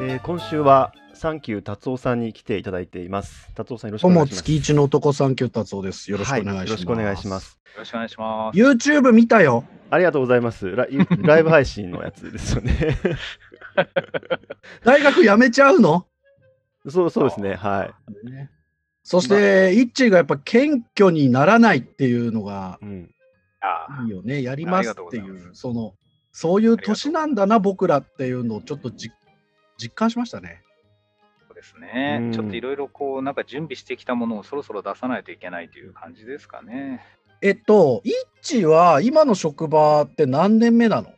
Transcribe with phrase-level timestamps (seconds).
[0.00, 3.50] えー今週はサンキュー達夫さんに来ていただいています。
[3.54, 4.42] 達夫さんよろしくお願いします。
[4.42, 6.10] 月一の男さんキュッ達夫です。
[6.10, 6.56] よろしくお願いします。
[6.58, 7.40] はい、よろしくお願いしま。
[7.40, 7.58] す。
[7.74, 8.58] よろしくお願いします。
[8.58, 9.64] YouTube 見たよ。
[9.90, 10.70] ありがとうございます。
[10.70, 12.96] ライライブ配信のやつですよね。
[14.84, 16.06] 大学辞めちゃうの？
[16.88, 17.54] そうそうですね。
[17.54, 17.90] はい。
[19.02, 23.10] そして、イッチーがやっぱ謙虚にならないっていうのがうん。
[23.60, 24.42] あいいよね。
[24.42, 25.94] やりますっていうその、
[26.30, 29.10] そういう年なんだな、僕らっていうのをちょっとじ
[29.78, 30.62] 実感しましたね。
[31.46, 32.32] そうですねうん。
[32.32, 37.04] ちょっといろいろこう、なんか準備してきたものをそろそろ出さないといけないという感じですかね。
[37.40, 41.12] えっと、イッチーは今の職場って何年目なの？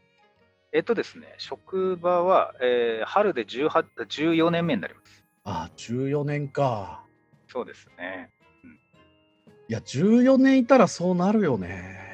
[0.73, 5.25] えっとですね、職場は、えー春で18 14年目になります。
[5.45, 7.03] あ、14年か。
[7.49, 8.31] そうですね。
[9.69, 12.10] いや、14年いたらそうなるよね。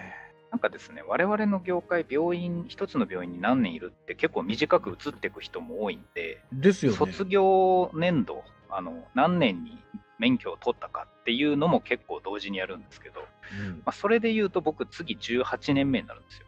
[0.56, 6.97] なんかですね、我々の業界、病院、一つの病院に何年いるって結構短く移っていく人も多いんで、ですよね。
[6.97, 9.78] 卒業年度、あの何年に
[10.19, 16.41] 免許を取ったかっていうのも結構同時にやるんですけど、うんまあ、それで言うと僕、次18年目になるんです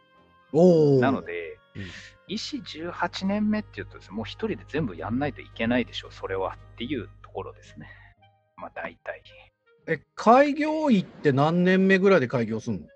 [0.54, 1.00] よ。
[1.00, 1.82] なので、うん
[2.30, 7.88] 医師18年目っていうとですね、もう一人で全部やんないといけないでしょ、それはっていうところですね。
[8.56, 9.22] まあ大体。
[9.86, 12.86] え、開業医って何年目ぐらいで開業するの？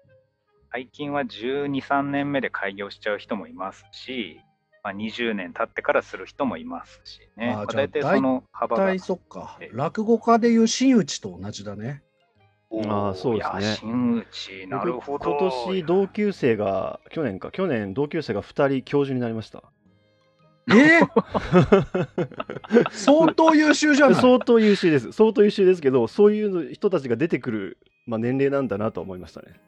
[0.72, 4.40] 最近は12、3年目で開業しちゃう人もいますし、
[4.82, 7.48] まあ、20年経ってからする人もいますしね。
[7.48, 8.84] まあ、あーじゃあ大体その幅が。
[8.86, 9.70] 大体そっかええ。
[9.74, 12.02] 落語家でいう真打ちと同じだね。
[12.70, 15.38] あーそうですね真打ち、なるほど。
[15.38, 19.62] 今年同級生が、去年か、去年同級生が2人教授になりました。
[20.74, 21.00] え
[22.92, 24.20] 相当優秀じゃない？
[24.22, 25.12] 相当優秀です。
[25.12, 29.60] 相当優秀ですけど、そういう人たちが出てくる、まあ、年齢なんだなと思いましたね。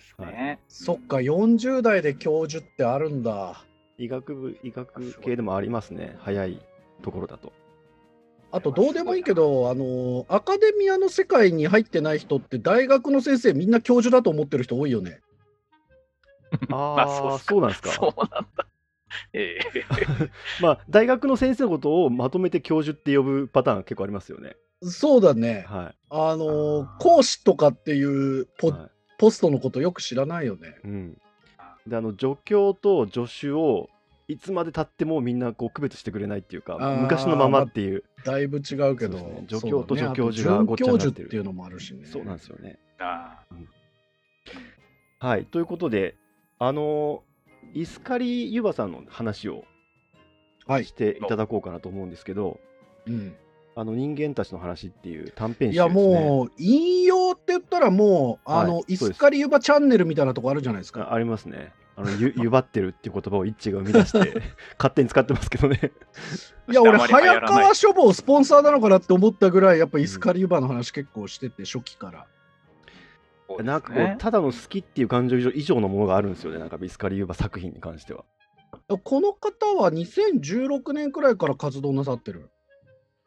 [0.00, 0.58] ですね。
[0.68, 3.64] そっか、40代で教授ってあるんだ。
[3.98, 6.16] 医学部、医学系でもありますね。
[6.20, 6.60] 早い
[7.02, 7.52] ところだと。
[8.52, 15.20] あと、どうでもいいけど、あの、アカデミアの世界に入ってない人って、大学の先生みんな教授だと思ってる人多いよね。
[16.70, 16.74] あ
[17.28, 17.90] まあそうなんですか？
[17.92, 18.66] そうなんだ。
[19.32, 19.84] ええ
[20.62, 24.56] まあ、大学の先生のことをまとめて教授って呼ぶパターン結構ありますよね。
[24.82, 25.64] そうだね。
[25.68, 28.46] はあのあー講師とかっていうい。
[28.58, 30.76] ポ,、はいポストのことよく知らないよね。
[30.82, 31.18] うん、
[31.86, 33.90] であの助教と助手を
[34.28, 39.44] いつまでたってもみんなこう区別してくれないっていうか昔のままっていう、だいぶ違うけど、ね。
[39.46, 41.26] 助教と助教授がごっちゃになってる。
[41.26, 42.06] っていうのもあるしね。
[42.06, 42.78] そうなんですよね。
[42.98, 43.44] あ
[45.18, 45.44] はい。
[45.44, 46.16] ということで
[46.58, 47.22] あの
[47.74, 49.64] イスカリユバさんの話を
[50.66, 50.86] はい。
[50.86, 50.92] し。
[50.92, 52.58] ていただこうかなと思うんですけど、
[53.06, 53.34] うん
[53.76, 56.20] あの人間たちの話っていう短編いや集ですね。
[56.20, 61.02] もう引用って言ったらもう、あのいそうですスカリユバチャンネルみたいなとこあるじゃないですか。
[61.02, 61.72] あありますね。
[61.96, 64.18] あのゆ ゆばってるっていう言葉をイッチが生み出して
[64.78, 65.92] 勝手に使ってますけどね。
[66.68, 72.26] いや俺早川書房スポンサーなのかなって思ったぐらいやっぱイスカリユバの話結構してて初期から。
[73.48, 76.58] そうですねなんかこうただの好きっていう感情以上以上のものがあるんですよね。
[76.58, 78.24] なんかビスカリユバ作品に関しては。
[79.02, 82.50] この方は2016年くらいから活動なさってる。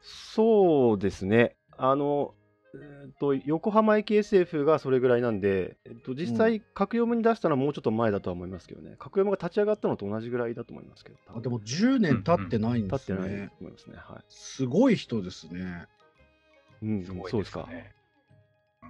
[0.04, 1.56] そうですね。
[1.78, 2.36] あの、
[2.76, 8.92] えーと横浜駅 SF がそれぐらいなんで、えっと、実際、格読むに出したのはもうちょっと前だとは思いますけどね。
[9.00, 11.18] 格読むが立ち上がったのと同じぐらいだと思いますけど。
[11.28, 13.38] 多分あでも10年経ってないん立ってですね。
[13.38, 13.96] ないと思いますね。
[13.98, 15.88] はすごい人ですね。
[16.82, 16.86] い。
[16.86, 17.68] うん、すごいそうですか。
[17.70, 17.94] ね。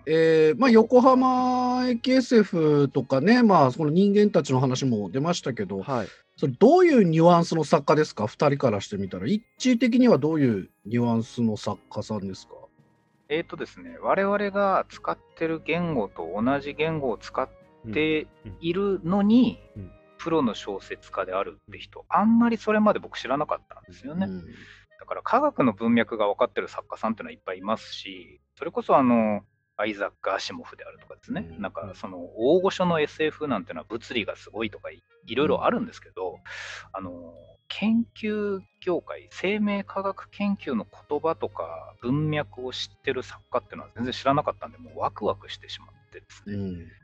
[0.06, 6.08] えーまあ、横浜駅 SF とかね、まあ、その人間たちの話も出ましたけど、はい。
[6.36, 9.28] それどういうニュアンスの作家ですか、2人からしてみたら。
[9.28, 12.56] 一致的にはどういうニュアンスの作家さんですか？
[13.30, 17.50] えっ、とですね、我々が使ってる言語と同じ言語を使っ
[17.94, 18.28] て
[18.62, 24.26] いるのに、うんプロの小説家であるって人、あんまりそれまで僕知らなかったんですよね。
[24.28, 24.46] うん
[24.98, 29.42] だから科学の文脈が分かってる作家さんっていうのはいっぱいいますし、それこそあの、
[29.76, 31.62] アイザック・アシモフであるとかですね、うん。
[31.62, 36.40] なんかその大御所の SF なんてのは物理がすごいとかいいろいろあるんですけど、
[36.92, 37.34] あの、
[37.68, 46.56] 研究業界、生命科学研究の言葉とか文脈を知ってる作家っていうのは全然知らなかったんで、もうワクワクしてしまってですね。
[46.56, 47.03] うん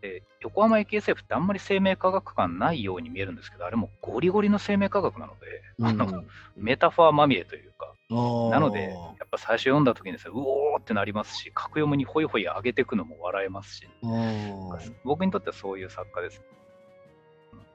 [0.00, 6.24] で横浜駅 SF ってあんまり生命科学感ないように見えるんですけど、あれもゴリゴリの生命科学なので、あの
[6.56, 13.88] メタファーまみれというか、なので、やっぱ最初読んだ時にうおーってなりますし、格読むにホイホイ上げていくのも笑えますし、
[15.04, 16.42] 僕にとってはそういう作家です。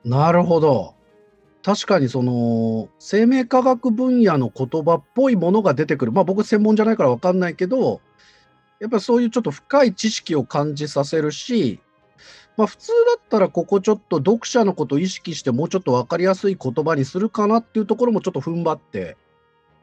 [0.04, 0.95] なるほど。
[1.63, 6.12] 確かにその生命科学分野の言葉っぽいものが出てくる。
[6.12, 8.01] まあ僕専門じゃないから分かんないけど、
[8.80, 11.80] やっぱりそういうちょっと深い知識を感じさせるし、
[12.57, 19.18] まあ普通だったらここちょっと読者のことを意識してもうちょっと分かりやすい言葉にするかなっていうところもちょっと踏ん張って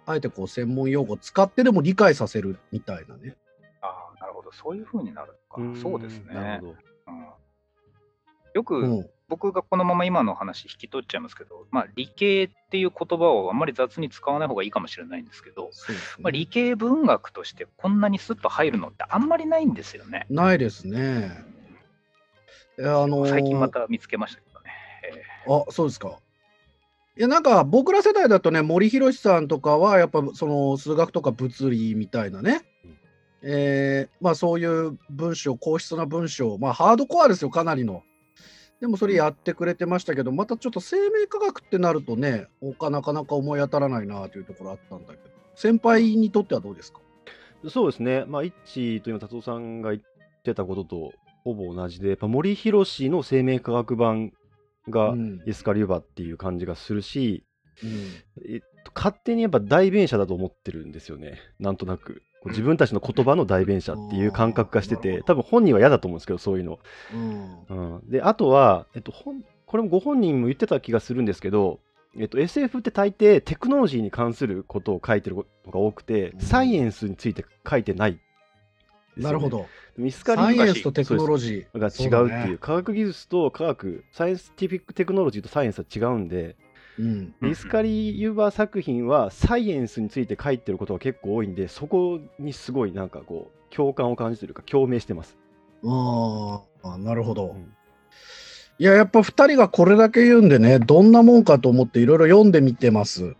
[0.06, 3.36] あえてこう専門用語を使ってでも理解させるみたいなね。
[3.80, 3.86] あ
[4.16, 4.52] あ、なるほど。
[4.52, 5.80] そういう風になるのんか。
[5.80, 6.66] そうですねなるほ。
[6.68, 6.72] ど。
[6.72, 7.42] うん
[8.54, 9.10] よく、うん。
[9.28, 15.70] 僕がこのまま今の話引き取っちゃいますけど、まあ、理系っていう言葉をあんまり雑に使わない方がいいかもしれないんですけど、ね
[16.18, 20.26] まあ、理系文学としてこんなにスッと入るのってあんまりないんですよね。
[20.28, 21.30] ないですね。
[22.78, 24.70] いやあのー最近また見つけましたけどね。
[25.04, 26.18] えあ、そうですか。
[27.16, 32.96] いや、なんか僕ら世代だとね、森博さんとかは、やっぱその数学とか物理みたいなねうん、
[33.42, 38.02] えーまあそういう文章、硬質な文章、まあハードコアですよ、かなりの。
[38.80, 45.22] でもそれやってくれてましたけど、またちょっと生命科学ってなるとね、他なかなか思い当たらないなというところあったんだけど、
[45.54, 47.00] 先輩にとってはどうですか？
[47.68, 48.24] そうですね。
[48.26, 50.02] まあ、一致と今、達夫さんが言っ
[50.42, 51.12] てたことと
[51.44, 54.32] ほぼ同じで、やっぱ森博の生命科学版
[54.88, 57.44] がうんエスカリューバっていう感じがするし、
[57.82, 57.90] うん
[58.48, 61.38] えっと、勝手にやっぱ代弁者だと思ってるんですよね。
[61.58, 62.22] なんとなく。
[62.46, 66.80] 自分たちの言葉の代弁者っていう感覚がしてて、多分本人は嫌だと思うんですけど、そういうの。
[67.14, 71.80] うんうん、で、あとは、えっと、本これもご本人も言ってた気がするんですけど、
[72.18, 78.20] えっと、SF って大抵テクノロジーに関することを書いてることが多くて、うんサイエンスについて書いてない
[79.16, 79.66] ね、なるほど。
[79.96, 86.56] ミスカリサイエンースとテクノロジーが違うっていう、科学技術と科学、サイエンスティフィックテクノロジーとサイエンスは違うんで、
[86.98, 87.06] うん。
[87.06, 95.36] うんミスカリユーバー作品はサイエンスについて書いてることが結構多いんで、そこにすごいなんかこう、共感を感じてるか、共鳴してます。
[95.84, 97.50] ああ、なるほど。
[97.50, 97.74] うん
[98.78, 103.36] いや、やっぱ2人がこれだけ言うんでね、どんなもんかと思っていろいろ読んでみてます。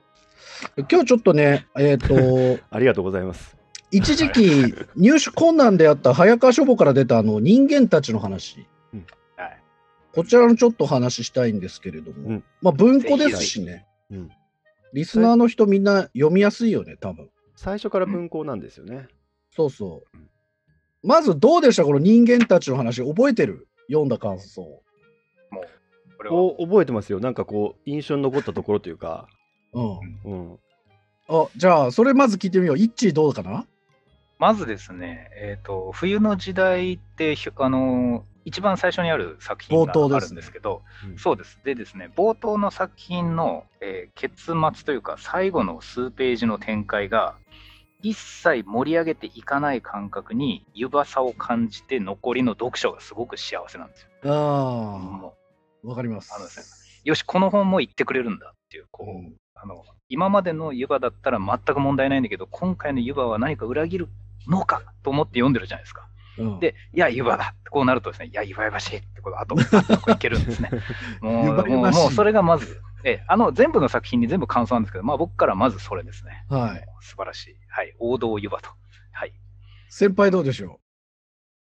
[0.91, 2.15] 今日ちょっとね、えっ、と、
[2.71, 3.57] ありがとうございます。
[3.93, 8.67] 一時期入手困難であった早川書房から出たあの人間たちの話、
[9.37, 9.63] はい。
[10.15, 12.45] こちらのちょっと話したいんですけれども、うん。
[12.63, 14.31] まあ文庫ですしね、うん、
[14.95, 17.29] リスナーの人みんな読みやすいよね、多分。
[17.55, 19.09] 最初から文庫なんですよね。
[19.55, 20.17] そうそう。
[20.17, 20.29] うん。
[21.05, 23.69] まずどうでしたこの人間たちの話、覚えてる？
[23.89, 24.63] 読んだ感想。
[24.63, 24.81] も
[25.61, 26.37] う、これは。
[26.37, 27.21] お覚えてますよ。
[27.21, 29.29] なんかこう、印象に残ったところというか、
[29.75, 29.99] うん。
[30.25, 30.59] うん、
[31.29, 32.79] あ、じゃあ、それまず聞いてみよう。
[32.79, 33.67] イッチーどうかな？
[34.43, 41.61] まずですね、えーと、冬の時代ってあの一番最初にある作品があるんですけど、うんそうです。
[41.63, 47.37] でですね、冒頭の作品の、えー結末というか、最後の数ページの展開が、
[48.03, 54.09] 一切盛り上げていかない感覚に湯ばさを感じて、残りの読書がすごく幸せなんですよ。
[54.25, 55.35] あも
[55.85, 56.35] あ、わかります。
[56.35, 64.09] あのですうよし、この本も言ってくれるんだっていう、こう、うんあの今までの湯葉だったら全く問題ないんだけど、今回の湯葉は何か裏切る
[64.49, 66.07] のかと思って読んでるじゃないですか。
[66.39, 70.71] うん、で、いや、湯葉だこうなるとですね、いや、湯葉やばしいってこう、あと、あといけるんですね。
[71.21, 76.45] もう、もうもうそれがまず、ええあの、全部の作品に全部感想なんですけど、まあ僕からまずそれですね。
[76.49, 76.85] はい。
[77.01, 77.57] 素晴らしい。
[77.69, 77.95] はい。
[77.99, 78.71] 王道湯葉と。
[79.13, 79.33] はい。
[79.91, 80.79] 先輩どうでしょ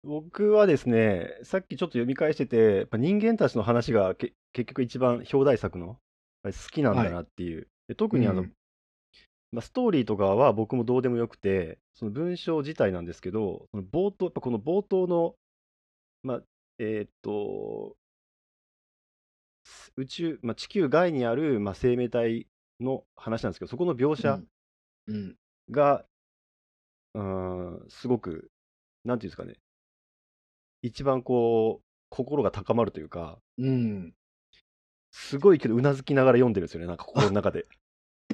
[0.05, 5.97] う僕はですね、さっきちょっと読み返してて、やっぱ人間たちの話がけ結局一番表題作の
[6.45, 7.69] 好きなんだなっていう。
[7.89, 8.53] で特にあの、うん
[9.55, 15.37] まあ、ストーリーとかは僕もどうでもよくて、その文章自体なんですけど、その冒頭、やっぱこの冒頭の、
[16.25, 16.43] まあ、
[16.79, 17.97] えーっと、
[19.97, 22.49] 宇宙、まあ、地球外にある、まあ、生命体
[22.81, 24.17] の話なんですけど、そこの描う。
[24.17, 24.41] 写
[25.07, 25.15] うん。
[25.15, 25.37] うん。
[25.71, 26.05] が、
[27.15, 28.51] うーん、すごく、
[29.05, 29.55] なんていうんですかね、
[30.83, 34.15] 一番こう、心が高まるというか、うん。
[35.13, 37.67] すごいけど、うなずきながら読んでるんですよね、なんか心の中で。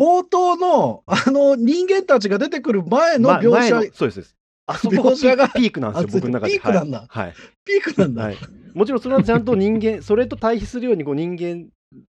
[0.01, 4.37] 冒頭の、あの、人間たちが出てくる前の描写、そうですそうです。
[4.67, 6.53] あそこがピークなんですよ、あ僕の中で。
[6.53, 7.35] ピークなんだはい。
[7.65, 8.23] ピークなんだ。
[8.23, 11.67] はいはいもちろんそれはちゃんと人間、 それと対比するようにこう人間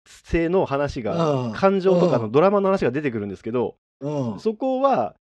[0.05, 4.39] 性の話が、うん感情とかうんのドラマの話が出てくるんですけど、うん。
[4.39, 5.15] そこは、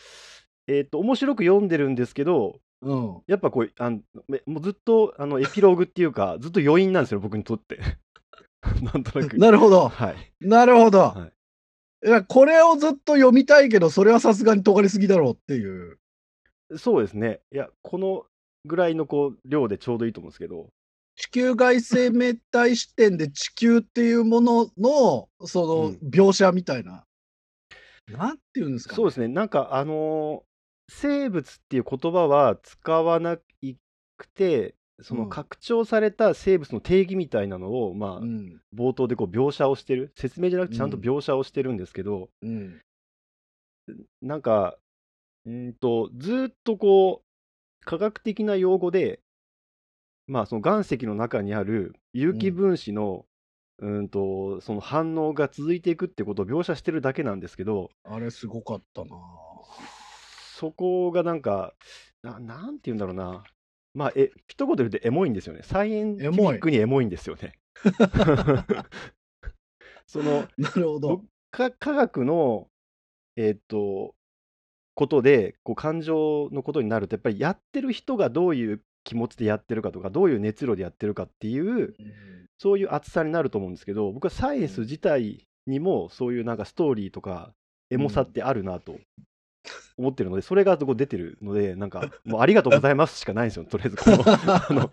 [0.67, 3.17] えっと、面白く読んでるんですけど、うん。
[3.27, 7.79] やっぱこう、あのめもうずっとあのエピローグっていうか、ずっと余韻なんですよ、僕にとって。
[8.93, 9.37] なんとなく。
[9.37, 9.89] なるほど。
[9.89, 10.15] はい。
[10.39, 10.99] なるほど。
[10.99, 11.36] はい
[12.01, 15.99] や、これをずっと読みたいけど、それはさすがに尖りすぎだろうっていう。
[16.77, 17.41] そうですね。
[17.51, 18.25] いや、この
[18.65, 20.69] ぐらいのこう量でちょうどいいと思うんですけど、
[21.15, 27.03] 地球外生命体視点で地球っていうものの、そのうん描写みたいな。
[28.11, 28.95] なんていうんですか、ね。
[28.95, 30.47] そうですね、なんかあのー
[30.89, 38.61] 生物っていう言葉は使わなくて、そのうん拡張された生物の定義みたいなのを、まあ、うん。
[38.75, 42.81] 冒頭でこう描写をしてる、説明じゃなくてちゃんとうん描写をしてるんですけど、うん。
[44.21, 44.77] なんか、
[45.45, 49.21] うーんと、ずーっとこう、科学的な用語で、
[50.27, 53.25] まあ、その岩石の中にある有機分子の
[53.79, 59.11] うんとその反応が続いていくってことを描写してるだけなんですけどあれすごかったな。
[60.55, 61.73] そこがなんか
[62.23, 63.43] ななんて言うんだろうな
[63.93, 65.61] まあえ一言で言うとエモいんですよね。
[65.63, 67.53] サイエンティフィックにエモいんですよね。
[70.05, 71.23] そのなるほど。
[71.51, 72.69] 科学の
[73.35, 74.15] えーっと
[74.95, 81.95] ことでこう感情のことになるとやっぱりやってる人がどういう気持ちでやってるかとかどういう熱量でやってるかっていううん。
[82.59, 87.53] そういう厚さになると思うんですけど僕はサイエンス自体にもそういうなんかストーリーとか
[87.91, 88.99] エモさってあるなと
[89.97, 93.65] 思ってるのでそれがこう出てるのでなんかもうありがとうございますしかないんですよ。
[93.69, 94.91] とりあえずこの あの、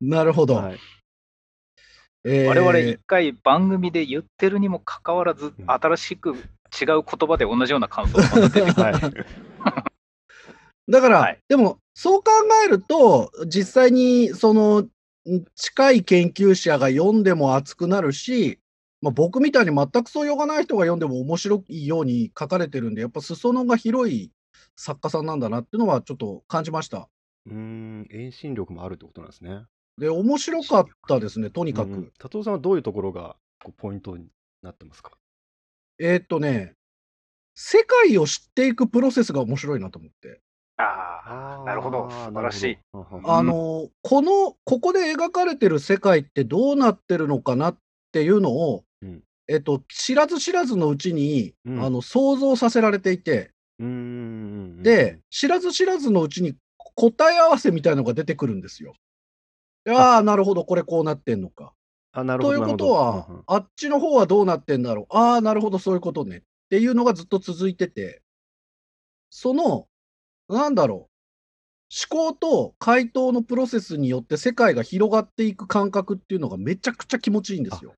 [0.00, 0.56] なるほど。
[0.56, 0.78] はい、
[2.24, 2.48] えー。
[2.48, 8.20] 我々一回番組で言ってるにもかかわらずうん、新しく違う言葉で同じような感想を
[10.88, 11.38] だから、はい。
[11.48, 12.30] でも、そう考
[12.64, 14.88] えると、実際に、その、ん
[15.54, 18.58] 近い研究者が読んでも熱くなるし、
[19.02, 24.30] まあ、僕みたいに全く素養がない人が読んでも面白いように書かれてるんで、やっぱ裾野が広い
[24.76, 27.08] 作家さんなんだなっていうのはちょっと感じました。
[27.46, 29.64] うーん遠心力もあるってことなんですね
[29.96, 32.12] で、面白かったですね、とにかく。
[32.18, 34.26] 達夫さんはどういうところがこうポイントに
[34.62, 35.12] なってますか？
[35.98, 36.74] えーっとね、
[37.54, 40.40] 世界を知っていくプロセスが面白いなと思って。
[40.76, 42.78] ああ、なるほど、素晴らしい。
[42.92, 47.78] あの、この、ここで描かれてる世界ってどうなってるのかなっ
[48.12, 48.84] ていうのを、うん
[49.50, 54.82] えっと、知らず知らずのうちに、うんあの、想像させられていて、うーん。
[54.84, 56.54] で、知らず知らずのうちに
[56.94, 58.94] 答え合わせみたいのが出てくるんですよ。
[59.84, 61.72] でああ、なるほど、これこうなってんのか。
[62.12, 62.58] あ、なるほど。
[62.58, 65.16] ということは、なるほどあっちの方はどうなってんだろう。
[65.16, 66.36] ああ、なるほど、そういうことね。
[66.36, 68.22] っていうのがずっと続いてて、
[69.30, 69.88] その、
[70.48, 71.10] なんだろう。
[72.12, 77.94] 思考と回答のプロセスによって世界が広がっていく感覚っていうのがめちゃくちゃ気持ちいいんですよ。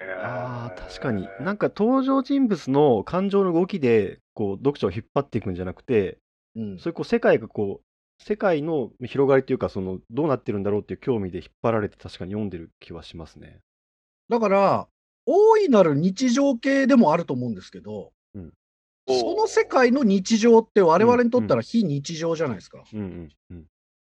[0.00, 1.28] ああ、確かに。
[1.40, 6.18] なんか登場人物の感情の動きで、こう、読者を引っ張っていくんじゃなくて、
[6.54, 13.60] うんそういうこう世界がこう、世界の広がりというか、その、どうなってるんだろうっていう興味で引っ張られて確かに読んでる気はしますね。
[14.28, 14.88] だから、
[15.26, 18.52] 大いなる日常系でもあると思うんですけど、うん
[19.10, 22.84] その世界の日常って我々にとったら非日常じゃないですか。
[22.92, 23.64] うんうんうん。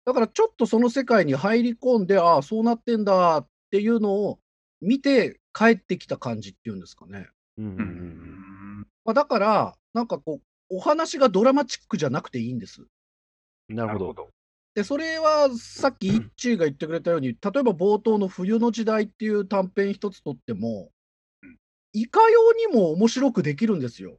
[0.04, 4.38] だからちょっとその世界に入り込んで、ああ、そうなってんだっていうのを
[4.80, 7.28] 見て帰ってきた感じっていうんですかね。
[7.56, 7.84] うんうんううん
[8.80, 12.82] んまあ、だから、なんかこう、お話がドラマチックじゃなくていいんです。
[13.68, 13.76] うん。
[13.76, 14.14] なるほど。
[14.14, 14.30] ど。
[14.74, 20.90] で、それはさっきイッチーが言ってくれたように、 例えば冒頭の冬の時代っていう短編一つとっても
[21.42, 21.56] うん、
[21.92, 24.18] いかようにも面白くできるんですよ。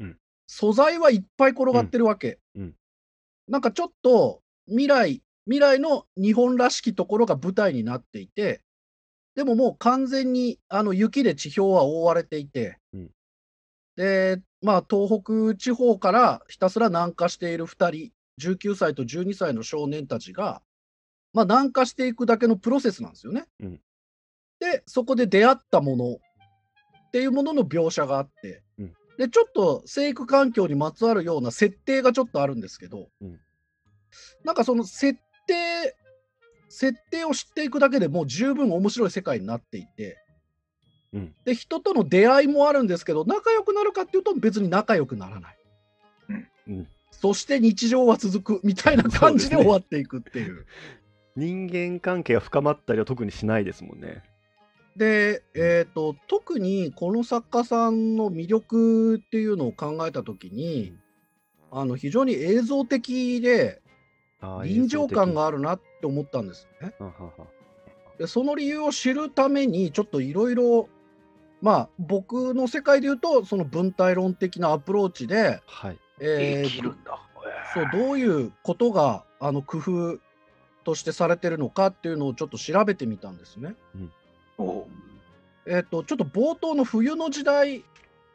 [0.00, 0.18] うん
[0.48, 2.38] 素材はいっぱい転がってるわけ。
[2.56, 2.74] うんうん
[3.48, 8.62] なんかちょっと未来、未来の日本らしきところが舞台になっていて、
[9.34, 13.10] でももう完全にあの雪で地表は覆われていて、うん。
[13.96, 20.62] で、まあ東北地方からひたすら南下している2人、19歳と12歳の少年たちが、
[21.32, 23.46] まあ南下していくだけのプロセスなんですよね。
[23.60, 23.80] うん。
[24.60, 28.92] で、そこで出会ったものっていうものの描写があって、うん。
[29.18, 33.40] で、ちょっと生育環境にまつわるような設定がちょっとあるんですけど、うん。
[34.44, 35.96] なんかその設定、
[36.72, 40.18] 設定を知っていくだけでもう十分面白い世界になっていて、
[41.12, 45.58] うんで、人との出会いもあるんですけど、仲良くなるかっていうと別に仲良くならない。
[46.68, 50.66] うんそして日常は続くみたいな感じで終わっていくっていう。
[51.36, 54.24] 人間関係が深まったりは特にしないですもんね。
[54.96, 60.96] で、えー、と特にこの作家さんの魅力っていうのを考えた時に、
[61.70, 63.81] あの非常に映像的で
[64.64, 65.34] 臨場感。
[65.34, 66.92] が映あるなって思ったんですね。
[66.98, 67.46] 像的ははは
[68.18, 70.88] でその理由を知るためにちょっといろいろ
[71.60, 75.98] まあ僕の世界で言うとその文体論的なアプローチで、はい。
[76.20, 77.18] えーできるんだ。
[77.74, 80.18] そうどういうことがあの工夫
[80.84, 83.74] としてされてるのかっていうのをちょっと調べてみたんですね。
[84.58, 84.86] お
[85.64, 87.84] えっ、とちょっと冒頭の冬の時代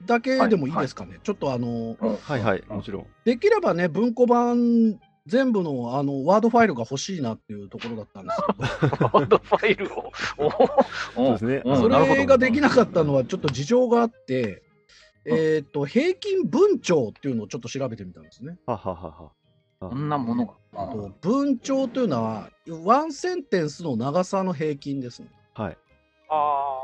[0.06, 1.20] だけでもいいですかね。
[1.24, 3.08] ちょっとあのはいはい、もちろん。
[3.26, 9.06] できればね文庫版全部のあのワードファイルが欲しいなっていうところだったんですけど。
[9.06, 10.12] ワードファイルを？
[10.38, 10.52] お
[11.14, 14.64] そうですねおそれができなかったのはちょっと事情があって、
[15.26, 18.58] えっ、と平均文帳っていうのをちょっと調べてみたんですね。
[18.66, 19.32] はははは。
[19.80, 20.54] こんなものが。
[20.74, 22.50] と文帳というのは
[22.84, 25.28] ワンセンテンスの長さの平均ですね。
[25.54, 25.78] はい。
[26.30, 26.84] あ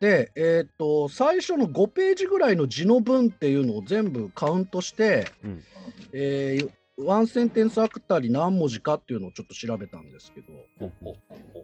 [0.00, 5.64] で、えっ、と最初の5ページぐらいの字の文っていうのを全部カウントして、うん
[6.12, 6.70] えー
[7.04, 10.52] ワンセンテンスあたり何文字かっていうのをちょっと調べたんですけど、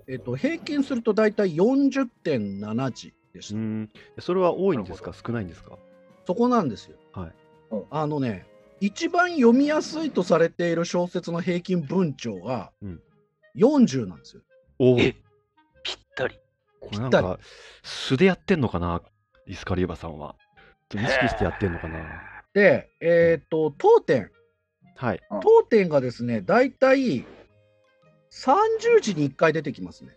[0.07, 3.57] えっと、平均すると大体40.7字でした。
[3.57, 3.90] うん。
[4.21, 5.12] それは多いんですか？
[5.12, 5.78] 少ないんですか？
[6.26, 6.97] そこなんですよ。
[7.12, 7.33] はい
[7.71, 8.47] うんあのね、
[8.80, 13.00] 一番読みやすいとされている小説の平均文長がうん
[13.57, 14.42] 40なんですよ。
[14.78, 15.00] おお。
[15.00, 15.14] え
[15.83, 16.38] ぴったり。
[16.80, 17.38] これなんぴったか、
[17.83, 19.02] 素でやってんのかな？
[19.47, 20.37] イスカリーバさんは。
[20.95, 21.99] 意識してやってんのかな？
[22.54, 24.30] で、えっ、と、当点、
[24.99, 25.21] はい。
[25.40, 27.25] 当点がですね、大体
[28.33, 30.11] 30字に1回出てきますね。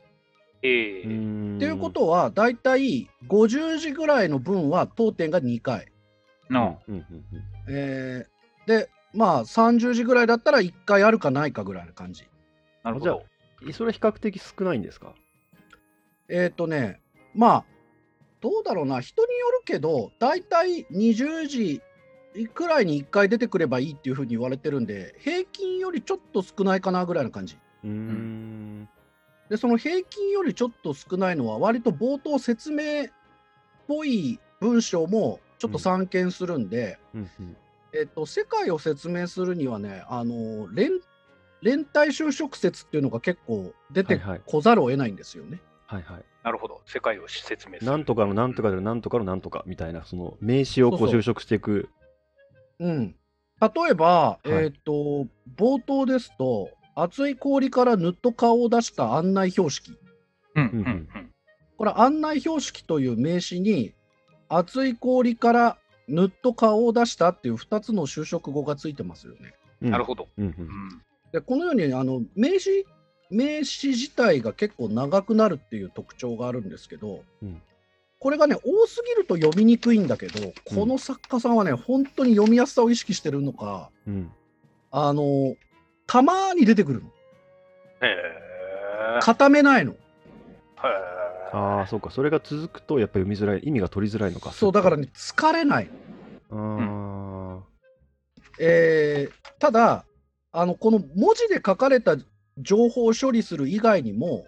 [0.64, 5.92] えーんっていうことは、大体50字ぐらいの文は当点が2回。
[6.50, 7.24] の、うんうんうん
[7.70, 12.24] えーで、まあ30字ぐらいだったら1回あるかないかぐらいな感じ。
[12.24, 12.30] じゃ
[12.84, 13.24] あなるほど。
[13.64, 15.14] うんそれは比較的少ないんですか？
[16.28, 17.00] えっ、とね、
[17.36, 17.66] まあ、
[18.40, 21.82] どうだろうな、人によるけど、大体20時
[22.54, 27.58] くらいに1回出てくればいいっていうふうに言われてるんで、平均よりちょっと少ないかなぐらいな感じ。
[27.84, 27.88] う。
[29.50, 33.08] で、その平均よりちょっと少ないのは、割と冒頭説明っ
[33.88, 37.58] ぽい文章もちょっと散見するんで、うんうん
[37.94, 40.92] えっと、世界を説明するにはね、あの連
[41.62, 45.62] 連帯就職説っていうのが結構出てこざるを得ないんですよね。
[45.86, 46.24] はいはい。
[46.44, 46.82] なるほど。
[46.86, 47.92] 世界を説明する。
[47.92, 51.90] なんとかのなんとかでなんとかのなんとかみたいな、その名詞をこう就職していく。
[52.82, 53.16] うん、
[53.62, 59.96] 例えば、いえっと冒頭ですと熱い氷からぬっと顔を出した案内標識
[60.56, 61.32] うんううんんうん。
[61.78, 63.94] これ案内標識という名詞に
[64.50, 69.54] 熱い氷からぬっと顔を出したっていう2つの就職語がついてますよね。
[69.82, 70.28] うんなるほど。
[70.38, 71.02] うんううんん。
[71.32, 72.86] でこのようにあの名詞
[73.30, 77.62] 名詞自体が結構長くなるっていう特徴があるんですけど、うん
[78.22, 84.32] これがね多すぎると読みにくいんだけどこの作家さんはね本当に読みやすさを意識してるのかうん。
[84.92, 85.56] あの
[86.06, 87.12] たまに出てくるのへ
[88.04, 89.20] え。
[89.22, 89.98] 固めないのへ
[91.54, 92.12] ああ、そうか。
[92.12, 94.52] それが続くと、やっぱり読みづらい、意味が取りづらいのか。
[94.52, 95.90] そうだからね疲れない、
[96.50, 97.60] あー
[98.60, 100.06] えーただ
[100.52, 102.18] あのこの文字で書かれた
[102.58, 104.46] 情報を処理する以外にも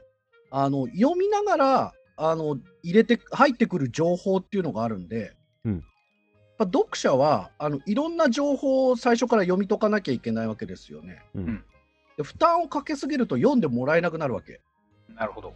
[0.50, 5.84] あの読みながらあの入れて入ってくる情報っていうのがあるんで、うん
[6.60, 11.24] やっぱ読者はあのいろんな情報を最初から読み解かなきゃいけないわけですよね。
[11.34, 11.64] うんうん
[12.16, 14.62] で負担をかけすぎると読んでもらえなくなるわけ。
[15.10, 15.14] え。
[15.16, 15.52] なるほど。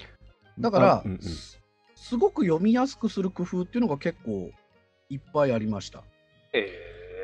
[0.58, 1.62] だから、あうんうんす
[1.96, 4.50] すごく読みやすくする工夫っていうのが結構
[5.10, 6.00] いっぱいありました。
[6.54, 6.62] へ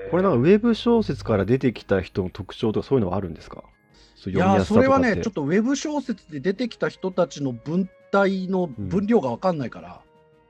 [0.08, 0.10] え。
[0.12, 3.63] これなんかウェブ小説から出てきた人の特徴とかそういうのはあるんですか？
[4.28, 10.02] いやそれはね、ちょっとウェブ小説で出てきた人たちの文体の分量が分かんないから、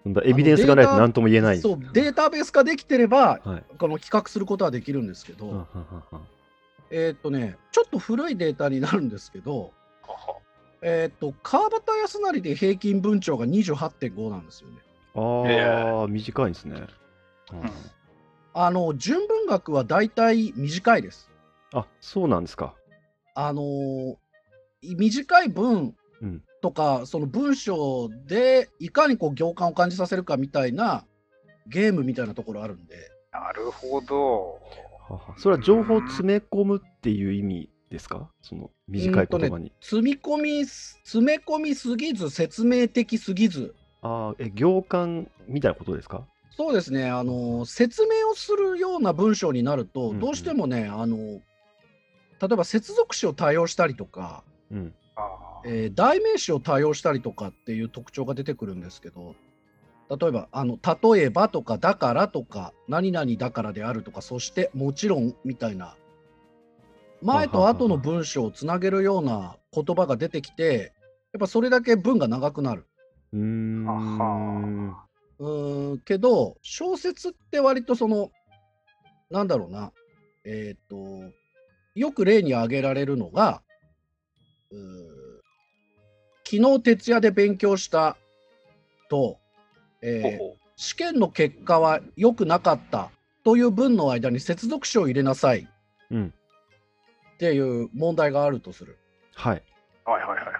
[0.05, 1.59] だエビデンスがないと何とも言えない。
[1.59, 3.63] そうデータベース化できてれば、はい。
[3.77, 5.63] この企画することはできるんですけど、うんうんうん
[6.11, 6.19] うん
[6.95, 9.71] えーっとね、ちょっと古いデータになるんですけど、
[10.03, 10.37] は は
[10.81, 14.77] えーっと川端康成で平均文鳥が28.5なんですよね。
[15.15, 16.75] ああ、短いんですね。
[17.51, 17.69] うんうん
[18.55, 21.31] あの純文学は大体短いです。
[21.73, 22.75] あ、そうなんですか。
[23.33, 24.15] あのー
[24.83, 31.05] 短い文うんとか、その文章でいかにこう行間を感じさせるかみたいな
[31.67, 32.95] ゲームみたいなところあるんで、
[33.33, 34.59] なるほど。
[35.09, 35.35] はは。
[35.37, 38.29] それは情報を詰め込むっていう意味ですか？
[38.41, 39.73] その短い言葉に。
[39.81, 43.75] 積み込み詰め込みすぎず説明的すぎず。
[44.01, 46.25] ああ、え、行間みたいなことですか？
[46.55, 50.19] そうですね、あの説明をするような文章になると、うんうん。
[50.21, 51.41] どうしてもね、あの例
[52.53, 54.93] えば接続詞を多用したりとか、うん。
[55.65, 59.35] えー代名詞を多用したりとかっていう特徴が出てくるんですけど、
[60.09, 60.77] 例えば、あの
[61.13, 65.95] 例えばとか、だからとか、何々だからであるとか、そしてもちろんみたいな、
[67.21, 70.93] 前と後の文章をつなげるような言葉が出てきて、
[71.31, 72.85] やっぱそれだけ文が長くなる。
[73.31, 74.95] うーん。
[75.39, 78.29] うーんけど小説って割とその
[79.29, 79.91] なんだろうな
[80.45, 80.95] えっ、と
[81.95, 83.61] よく例に挙げられるのが
[84.71, 85.22] うー
[86.55, 88.15] 昨日徹夜で勉強した
[89.09, 89.39] と、
[90.01, 93.11] えー試験の結果は良くなかった
[93.43, 95.67] という文の間に接続詞を入れなさい
[96.09, 96.33] うん。
[97.35, 98.97] っていう問題があるとする。
[99.35, 99.61] はい。
[100.03, 100.55] はいはいはいはい。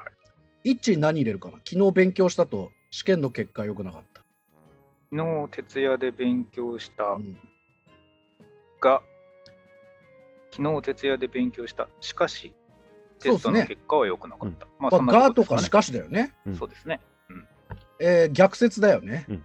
[0.64, 1.58] 一致何入れるかな？
[1.68, 4.22] 昨日勉強したと試験の結果良くなかった。
[5.12, 7.36] 昨日徹夜で勉強したうん
[8.80, 9.02] が、
[10.52, 11.90] 昨日徹夜で勉強した。
[12.02, 12.54] しかし、
[13.24, 14.66] テストそうですねの結果は良くなかった。
[14.66, 16.34] まあ、まあ、そんなとですねかしかしだよね。
[16.46, 17.00] うんそうですね。
[18.00, 19.26] えー逆説だよね。
[19.30, 19.44] うんうん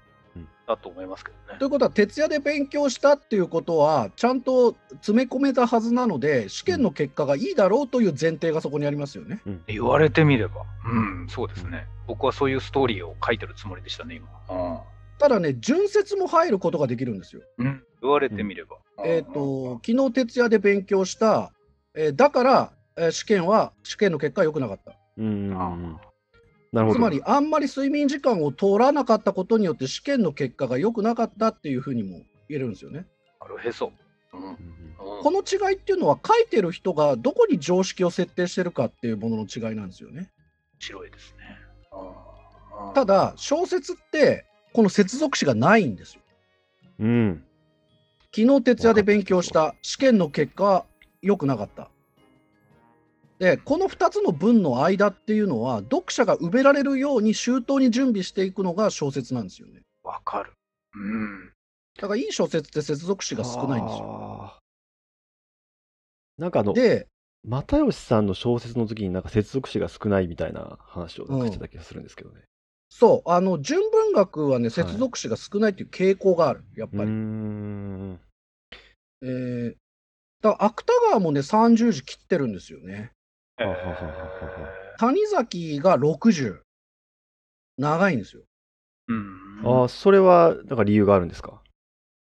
[0.68, 9.40] だと思いますけどねということは、徹夜で勉強したっていうことは、ちゃんと詰め込めたはずなので、試験の結果がいいだろうという前提がそこにありますよね。
[9.46, 11.86] うん言われてみれば、うん、そうですね。
[12.06, 14.28] 僕はそういうストーリーを書いてるつもりでしたね、今。
[15.18, 17.42] ただね、順接も入ることができるんですよ。
[17.58, 18.76] うん、うん、言われてみれば。
[19.04, 21.52] えっ、と、昨日徹夜で勉強した、
[21.94, 24.92] えーだから、えー試験は、試験の結果は良くなかった。
[25.16, 25.96] うんあうん
[26.70, 26.98] なるほど。
[26.98, 33.06] つまり、あんまり睡眠時間を取らなかったことによって、試験の結果が良くなかったっていうふうにも言えるんですよね。
[33.40, 33.92] なるへそ。
[34.34, 34.58] うんうんうん
[35.22, 40.30] この違いっていうのは、書いてる人がどこに常識を設定してるかっていうものの違いなんですよね。
[40.78, 41.56] 白いですね。
[41.92, 46.20] うんた、だ、小説って、この接続詞がないんですよ。
[47.00, 47.44] うん。
[48.34, 50.86] 昨日徹夜で勉強した試験の結果は
[51.22, 51.90] 良くなかった。
[53.38, 59.80] で、この2つの文の間っていうのは、読者が埋められるように周到に準備していくのが小説なんですよね。
[60.02, 60.52] わかる。
[60.94, 61.52] うん。
[61.96, 64.04] だからいい小説って接続詞が少ないんですよ。
[64.04, 64.52] よ。
[66.36, 67.06] なんかあの、で、
[67.44, 72.42] 又吉さんの小説の時になんか接続詞が少ないみたいな話をしてた気がするんですけどね。
[72.90, 77.10] そう、あの、純文学はね、い接続詞が少ないっていう傾向がある、やっぱり。
[77.10, 78.20] ん。
[79.22, 79.74] えー
[80.40, 83.10] だから芥川もね、30字切ってるんですよね。
[83.58, 86.60] ははははは谷崎が60。
[87.76, 88.42] 長いんですよ。
[89.08, 89.62] うん。
[89.64, 91.62] ああ、それはなんか理由があるんですか？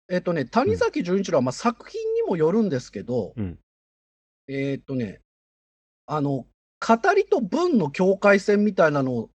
[0.09, 3.59] えっ、とね、谷崎潤一郎はまあ作品にもよるんですけど、うん
[4.47, 5.19] えっ、とね、
[6.05, 6.45] あの、
[6.79, 9.29] 語りと文の境界線みたいなの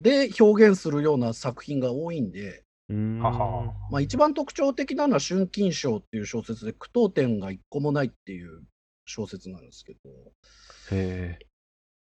[0.00, 3.18] で表現するような作品が多いんで、ん。
[3.18, 8.62] まあ、一番特徴的なのは春金賞っていう小説で句読点が一個もないっていう
[9.06, 10.10] 小説なんですけど、
[10.90, 11.46] へえ。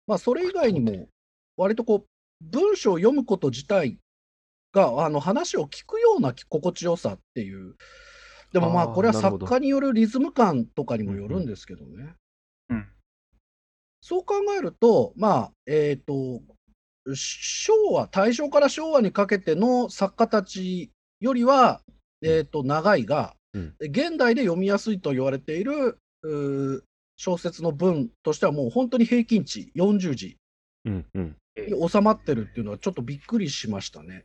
[0.07, 1.09] まあ、それ以外にも、
[1.57, 2.07] 割とこう、
[2.41, 3.99] 文章を読むこと自体
[4.73, 7.77] が、あの、話を聞くような心地よさっていう、
[8.53, 12.15] でもまあ、これは作家によるリズム感とかにもよるんですけどね。
[12.69, 12.89] うん。
[14.01, 16.43] そう考えると、まあ、えっ、と、
[17.15, 21.81] 昭和、大正から昭和にかけての作家たちよりは、
[22.23, 25.99] えっ、と、長いが、うん現代で読みやすいと言われている
[27.17, 30.37] 小説の文としてはもう本当に平均値40字。
[30.85, 34.25] に収まってるっていうのはちょっとびっくりしましたね。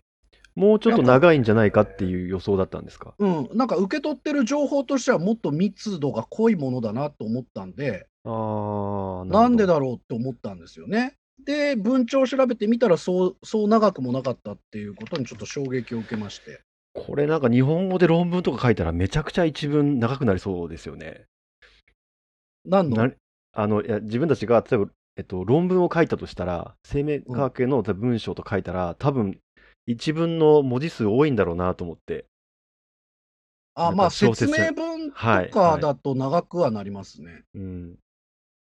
[0.55, 3.13] もうちょっと長いんじゃないかっていう予想だったんですか？
[3.19, 11.13] うん、なんか受け取ってる情報としてはもっと密度が濃いものだなと思ったんで、ああ、なんでだだろうって思ったんですよね。
[11.45, 16.61] で、文鳥を調べてみたらそう、そう長くもなかったっていうことにちょっと衝撃を受けまして。
[16.95, 21.25] これなんか日本語で論文とか書いたらめちゃくちゃ一文長くなりそうですよね。
[22.67, 23.07] 何の？
[23.07, 23.13] な
[23.53, 29.39] あのいや自分たちが例えば、えっと、論文を書いたとしたら生命科学系の文章と書いたら、多分
[29.85, 32.25] 一文の文字数多いんだろうなと思って。
[33.73, 37.43] あ、まあ小説説明文とはいかだと長くはなりますね。
[37.55, 37.95] うん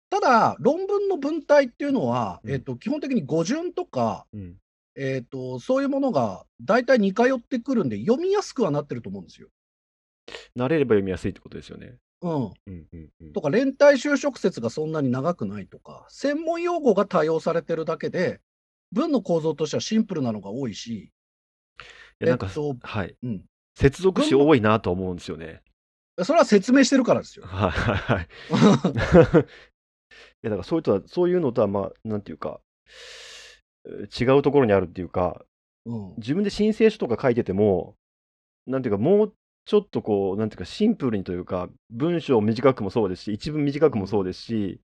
[0.09, 4.55] ただ、論文の文体っていうのは、うんえっと、基本的に語順とか、うん
[4.95, 9.49] えっと、そういうものが大体似通ってくるんで、読みやすくはなってると思うんですよ。
[10.55, 11.97] 慣れれば読みやすいってことですよね。
[12.21, 12.33] うん。
[12.33, 18.41] うんうんうんとか、連帯就職説がそんなに長くないとか、専門用語が多用されてるだけで、
[18.91, 21.11] 文の構造としてはシンプルなのが多いし、
[22.21, 25.61] いやなんか、えっとはい、うん、接続詞多いなと思うんですよね。
[26.23, 27.45] それは説明してるからですよ。
[27.45, 28.27] はいはいはい。
[30.43, 32.59] いやだからそういうとはそういうのとはまあなんていうか
[33.85, 35.45] えー違うところにあるっていうか
[35.87, 37.95] うん、自分で申請書とか書いてても
[38.67, 39.33] なんていうかもう
[39.67, 44.79] ちょっとこうなんていうかシンプルにというか文章を短くもそうですし一文短くもそうですし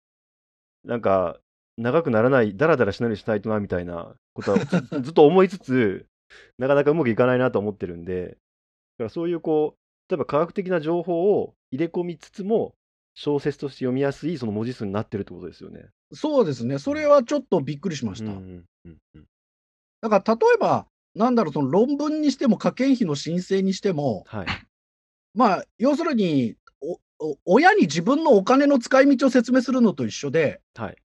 [0.83, 1.37] なんか
[1.77, 4.65] 長くならないダラダラしないにしたいとなみたいなことはず
[5.01, 6.05] ずっと思いつつ
[6.57, 12.75] なかなかうまくいかないなと思ってるんでだからそういうこう例えば科学的な情報を入れ込みつつも
[13.15, 15.85] 小説として読みやすいその文字数になってるってことですよね。
[16.13, 16.79] そうですね。
[16.79, 18.31] それはちょっとびっくりしました。
[18.31, 19.25] うんうんうんうん
[20.01, 24.47] だから、例えば、なんだろう、その論文にしても、科研費の申請にしても、はい。
[25.33, 30.95] まあ、要するに、おお親に自分のお金の使い道を説明するのと一緒で、はい。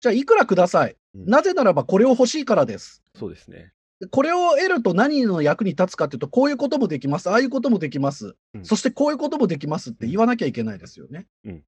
[0.00, 0.96] じゃあ、いくらください。
[1.14, 3.02] うんなぜならば、これを欲しいからです。
[3.18, 3.72] そうですね。
[4.00, 11.26] でこれを得ると何の役に立つかっていうと、こういうこともできます、ああいうこともできます、うんそしてこういうこともできますって言わなきゃいけないですよね。
[11.44, 11.62] うん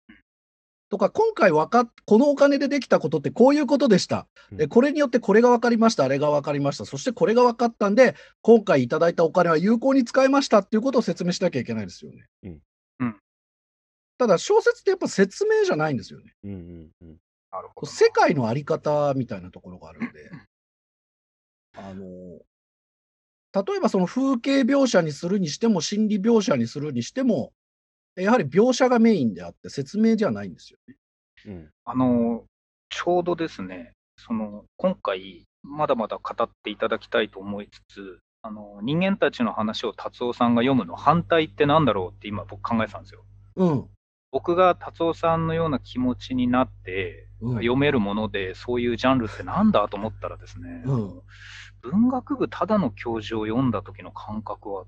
[0.94, 4.28] とか、今回わかっ、このお金でできたことってこういうことでした。
[4.52, 12.26] でうんこれによってこれが分かりました、あれが分かりました、そしてこれが分かったんで、今回いただいたお金は有効に使いましたっていうことを説明しなきゃいけないですよね。
[12.44, 12.60] うん
[13.00, 13.16] うん
[14.16, 16.34] ただ、小説ってやっぱ説明じゃないんですよね。
[16.44, 17.16] うんうんうん。
[17.50, 17.86] なるほど。
[17.88, 20.30] 世界のあり方みたいなところがあるんで、
[21.76, 22.04] あの、
[23.52, 27.52] 例えばその風景描写にするにしても、心理描写にするにしても、
[28.16, 30.96] やはり描写がメインであって、説明じゃないんですよね。
[31.46, 31.70] うん。
[31.84, 32.44] あの、
[32.88, 43.24] ちょうどですね、その、今回、まだまだ語っていただきたいと思いつつ、あの、人間たちの話を達夫さんが読むの反対ってなんだろうって今僕考えてたんですよ。
[43.56, 43.88] うん。
[44.30, 51.22] 僕が達夫さんのような気持ちになって、うん読めるもので、そういうジャンルってなんだと思ったらですね、うん
[51.82, 54.84] 文学部ただの教授を読んだ時の感覚は、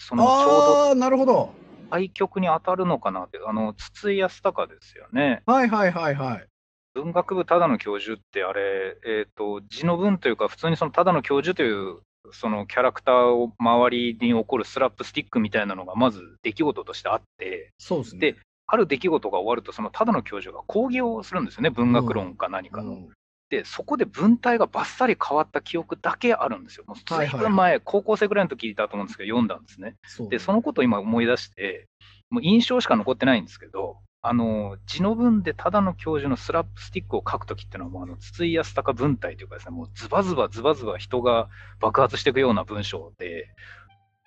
[0.00, 1.54] そのちょうどなるほど。
[1.90, 5.42] 対極に当たるのかなって、あの、筒井康隆ですよね。
[5.46, 6.46] はいはいはいはい。
[6.94, 12.00] 文学部ただの教授ってあれ、えっ、と、字の文というか、普通にそのただの教授という、
[12.32, 18.32] そのキャラクターを周りに起こるスラップスティックみたいなのがまず出来事としてあって、そうですね。
[18.32, 18.36] で
[18.70, 22.92] ある出来事が終わると、そのただの教授が講義をするんですよね、文学論か何かの。
[22.92, 23.08] うん
[23.50, 26.84] で、そこで文体がバッサリ変わった記憶だけあるんですよ。
[26.86, 29.96] もうずはいぶん前、高校生ぐらいの時だと思うんですけど、読んだんですね。
[30.28, 31.88] で、そのことを今思い出して、
[32.30, 41.48] もう印象しか残ってないんですけど、あの、字の文でただの教授のスラップスティックを書くときっていうのは、もうあの、筒井康隆文体というかですね、もうズバズバズバズバ人が
[41.80, 43.46] 爆発していくような文章で、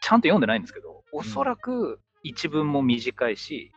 [0.01, 3.71] ちゃんと読んでないんですけど、おそらく一文も短いし、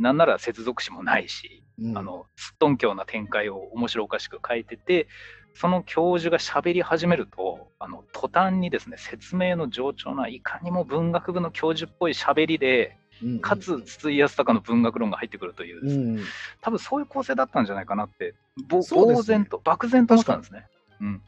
[0.00, 5.06] なんなら接続詞もないし、うんあの、すっとんきょうな展開を面白おかしく書いてて、
[5.54, 16.24] その教授が喋り始めると、あの、途端にですね、説明の冗長ないかにも文学部の教授っぽい喋りで、うんかつ筒井康隆の文学論が入ってくるというですね、うん、
[16.62, 18.34] 多分そういう構成だったんじゃないかなって、
[18.66, 20.66] ぼ呆然と、漠然と思ったんですね。
[21.02, 21.22] うん。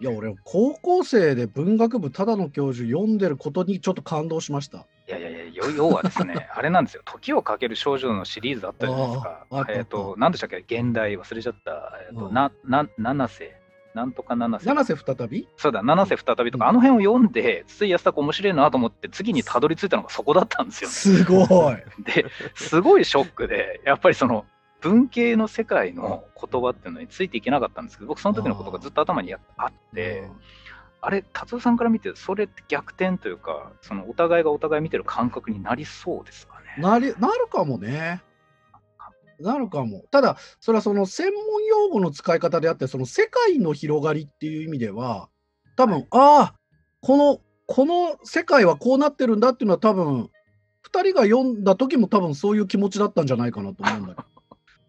[0.00, 4.86] いや、俺、高校生で文学部ただの教授読んでることにちょっと感動しました。
[5.70, 9.46] 要はですね、 あれなんですよ、時をかける少女のシリーズあったじゃないですか。
[9.68, 12.34] えっ、と、何でしたっけ、現代忘れちゃった、えっ、と、うん。
[12.34, 13.60] な、な、七瀬、
[13.94, 14.66] なんとか七瀬。
[14.66, 15.48] 七瀬再び？
[15.56, 16.70] そうだ、七瀬再びとか、うん。
[16.70, 20.90] あの辺を読んで、筒井康隆面白いなと思って、次にたどり着いたのがそこだったんですよ。
[20.90, 20.94] ね。
[20.94, 21.76] すごい。
[22.04, 24.44] で、すごいショックで、やっぱりその、
[24.80, 30.28] 文系の世界の言葉っていうのについていけなかったんですけど、僕その時のことがずっと頭にあって、
[31.00, 36.82] あれ、達夫さんから見て、それって逆転というか、そのお互いがお互い見てる感覚になりそうですかね？
[36.82, 38.22] なりなるかもね。
[39.38, 40.04] なるかも。
[40.10, 45.28] ただ、それはその専門用語の使い方であって、その世界の広がりっていう意味では、
[45.76, 46.54] 多分、ああ、
[47.02, 50.30] この、この世界はこうなってるんだっていうのは多分、
[50.82, 54.35] 二人が読んだ時も多分そういう気持ちだったんじゃないかなと思うんだけど。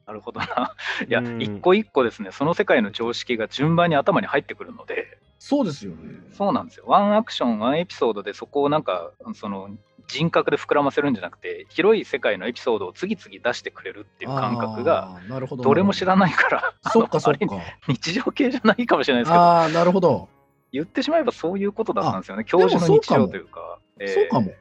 [0.07, 0.73] なるほどな。
[1.07, 5.97] いや、うん一個一個ですね、その世界の常識が順番に頭に入ってくるので、そうですよね。
[6.31, 6.85] そうなんですよ。
[6.87, 9.69] ワンアクション、ワンエピソードでそこをなんか、その
[10.07, 15.63] 人格で膨らませるんじゃなくて、広い世界のエピソードを次々出してくれるっていう感覚が、なるほど。
[15.63, 16.31] どれも知らない。
[16.31, 17.45] から、そっかそっか。
[17.87, 20.29] 日常系じゃないかもしれないですけど、ああ、なるほど。
[20.71, 22.45] 言ってしまえばそういうことだったんですよね。
[22.45, 23.79] 教授の日常というか。
[23.99, 24.51] えーそうかも。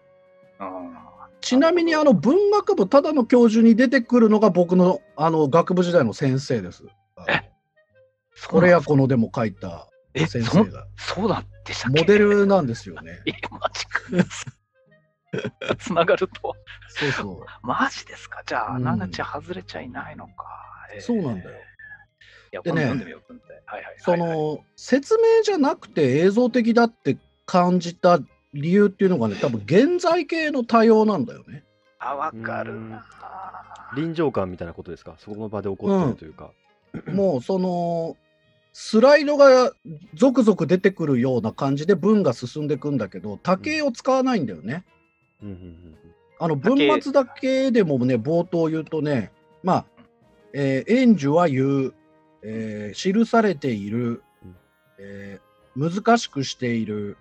[0.61, 0.97] うん
[1.47, 6.83] ちなみにあの文学部ただの教授に出てくるのが僕のあの学部時代の先生です。
[7.29, 7.49] え？
[8.49, 13.21] これやこのでも書いたえ、先そ生がそうだってモデルなんですよね。
[13.31, 14.01] え、マジか。
[15.79, 16.57] つながると。
[16.89, 17.67] そうそう。
[17.67, 18.43] マジですか？
[18.45, 20.33] じゃあ、うんナナチ外れちゃいないのか。
[20.97, 22.63] えーそうなんだよ。
[22.65, 22.93] でね。
[23.99, 28.19] その説明じゃなくて映像的だって感じた
[28.57, 31.65] 理由っていうのがね多分現在系の多様なんだよね。
[31.99, 33.05] あ、わかるな。
[33.97, 35.15] 臨場感みたいなことですか？
[35.19, 36.51] そこの場で起こってるというか。
[37.13, 38.17] もうその
[38.73, 39.73] スライドが
[40.15, 44.85] 続々出てくるような感じで文が進んでいくんだけど多形を使わないんだよね。
[45.43, 45.97] うんうんうん
[46.39, 49.85] あの文末だけでもね、冒頭言うとね、まあ、
[50.53, 51.95] えー演授は言う、
[52.43, 54.57] えー記されているうん、
[54.99, 55.47] えー
[56.05, 57.17] 難しくしている、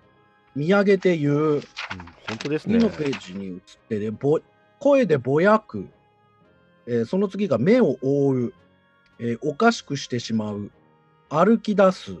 [0.56, 1.62] 見上げて言う、うん
[2.28, 2.82] 本当ですね2。
[2.82, 4.40] のページに移ってね、ぼ
[4.80, 5.88] 声でぼやく、
[6.86, 8.54] えーその次が目を覆う、
[9.20, 10.70] えーおかしくしてしまう、
[11.28, 12.16] 歩き出す、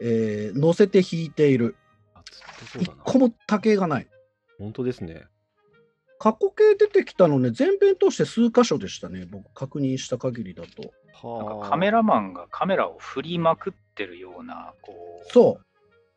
[0.00, 1.76] えー乗せて弾いている、
[2.14, 3.02] あずっとそう一だな。
[3.04, 4.08] 個も多形がない。
[4.58, 5.24] 本当ですね。
[6.18, 10.92] 過去形出てきたのね、全編通して数箇所でしたね、僕、確認した限りだと。
[11.22, 14.92] なんはかカメラマンがカメラを振りまくってるような、こ
[15.26, 15.66] う、そう、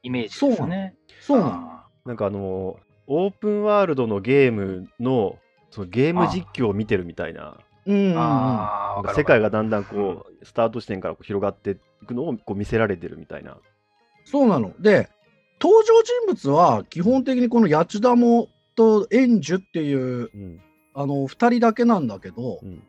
[0.04, 0.96] イメージですね。
[1.20, 5.38] そうなんかあのオープンワールドのゲームの
[5.72, 7.58] そのゲーム実況を見てるみたいな。
[7.86, 13.58] 世界がだんだんこう、スタート地点からこう広がっていくのをこう見せられてるみたいな。
[14.24, 14.74] そうなの。
[14.80, 15.10] で、
[15.60, 20.62] 登場人物は基本的にこの八千玉と円樹っていううん
[20.94, 22.84] あの2人だけなんだけど、うん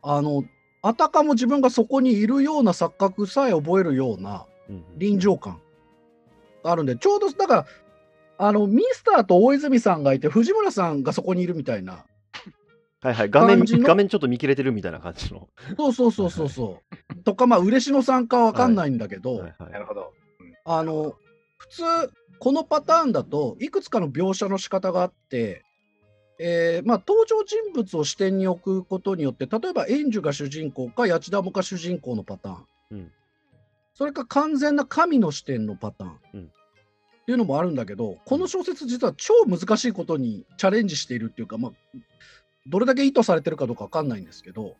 [0.00, 0.44] あの
[0.80, 5.60] あたかも自分がそこにいるような錯覚さえ覚えるようなうん臨場感。
[6.62, 7.66] あるんで、ちょうど、だから、
[8.38, 12.04] あの、ミスターと大泉さんがいて、藤村さんがそこにいるみたいな。
[13.00, 13.30] はいはい。
[13.30, 15.48] 画面画面ちょっと見切れてるみたいな感じの。
[15.76, 16.82] そうそうそうそうそ
[17.14, 17.16] う。
[17.22, 20.12] とか、まあ、嬉野さんかわかんないんだけど、はいはいなるほど。
[20.64, 21.14] あの、
[21.58, 21.82] 普通、
[22.38, 25.64] このパターンだと、いくつかの描写の仕方があって、
[26.40, 32.66] えーまあ、登場人物を視点に置くことによって、例えば、エンジュが主人公か、ヤチダモが主人公のパターン。
[32.92, 33.12] うん
[33.98, 36.18] それか完全な神の視点のパターン。
[36.34, 41.72] うんっていうのもあるんだけど、この小説実は超難しいことにチャレンジしているっていうか、まあ、
[42.66, 44.76] どれだけ意図されてるかどうかわかんないんですけど、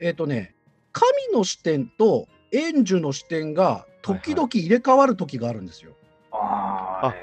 [0.00, 0.54] えっ、とね、
[0.92, 5.94] 神の視点とエンジュの視点が時々入れ替わる時があるんですよ。
[6.32, 7.14] ああ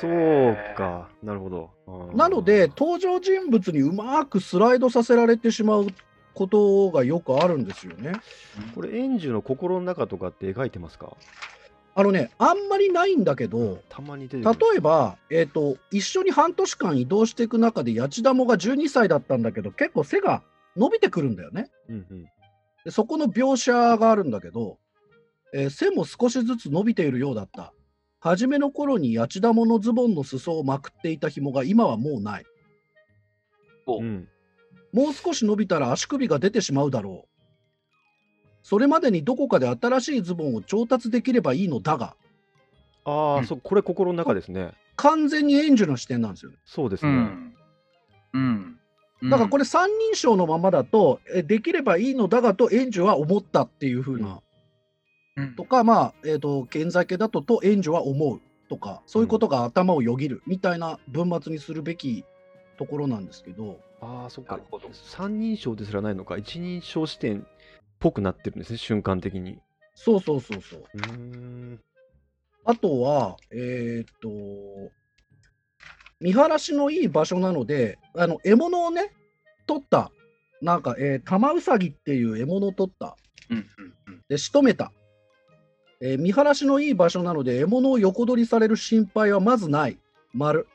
[0.00, 0.56] そう。
[0.74, 1.10] か。
[1.22, 1.70] なるほど。
[2.14, 5.88] なので、登場人物にうまくスライドさせられてしまう
[6.38, 8.12] ことがよくあるんですよね。
[8.74, 11.16] これ、エンジュの心の中とかって描いてますか？
[11.96, 14.58] あのね、あんまりないんだけど、たまに出てくる。
[14.72, 20.44] 例えば、えーと、一緒に半年間移動していく中で、八千ダモが12歳だったんだけど、結構背が
[20.76, 21.70] 伸びてくるんだよね。
[21.88, 22.24] うんうん。
[22.84, 24.78] でそこの描写があるんだけど、
[25.52, 27.72] えー背も少しずつ伸びているようだった。
[28.20, 32.44] 初めの頃に八千ダモのズボンの裾をまくっていた紐が今はもうない。
[33.86, 34.28] おうん。
[34.92, 37.28] もう少し伸びたら足首が出てしまうだろう。
[38.62, 42.16] それまでにどこかで新しいズボンを調達できればいいのだが、
[43.04, 44.72] ああ、うんそこれ心の中ですね。
[44.96, 46.58] 完全にエンジュの視点なんですよね。
[46.66, 47.10] そうですね。
[47.12, 47.54] うん。
[48.34, 49.30] うん。
[49.30, 54.40] だからこれ、れ三人称のままだと、えできればいいのだがとエンジュは思ったっていう風な、
[55.36, 62.24] うんとか、まあ、えっ、と、現在形だととエンジュは思うとか、そういうことが頭をよぎるみたいな文末にするべき
[62.78, 64.60] ところなんですけど、ああ、そっか。
[64.92, 66.38] 三人称ですらないのか。
[66.38, 67.44] 一人称視点っ
[67.98, 69.58] ぽくなってるんですね、瞬間的に。
[69.94, 70.84] そうそうそうそう。
[70.94, 71.80] うーん。
[72.64, 74.28] あとは、えっ、と、
[76.20, 79.12] 見晴らしのいい場所なので、あの、獲物をね、
[79.66, 80.12] 取った、
[80.62, 83.16] なんか、えー、玉うさぎっていう獲物を取った。
[83.50, 84.22] うんうんうん。
[84.28, 84.92] で、仕留めた。
[86.00, 89.98] えー見晴らしのいい場所なので、獲物を横取りされる心配はまずない。
[90.32, 90.68] 丸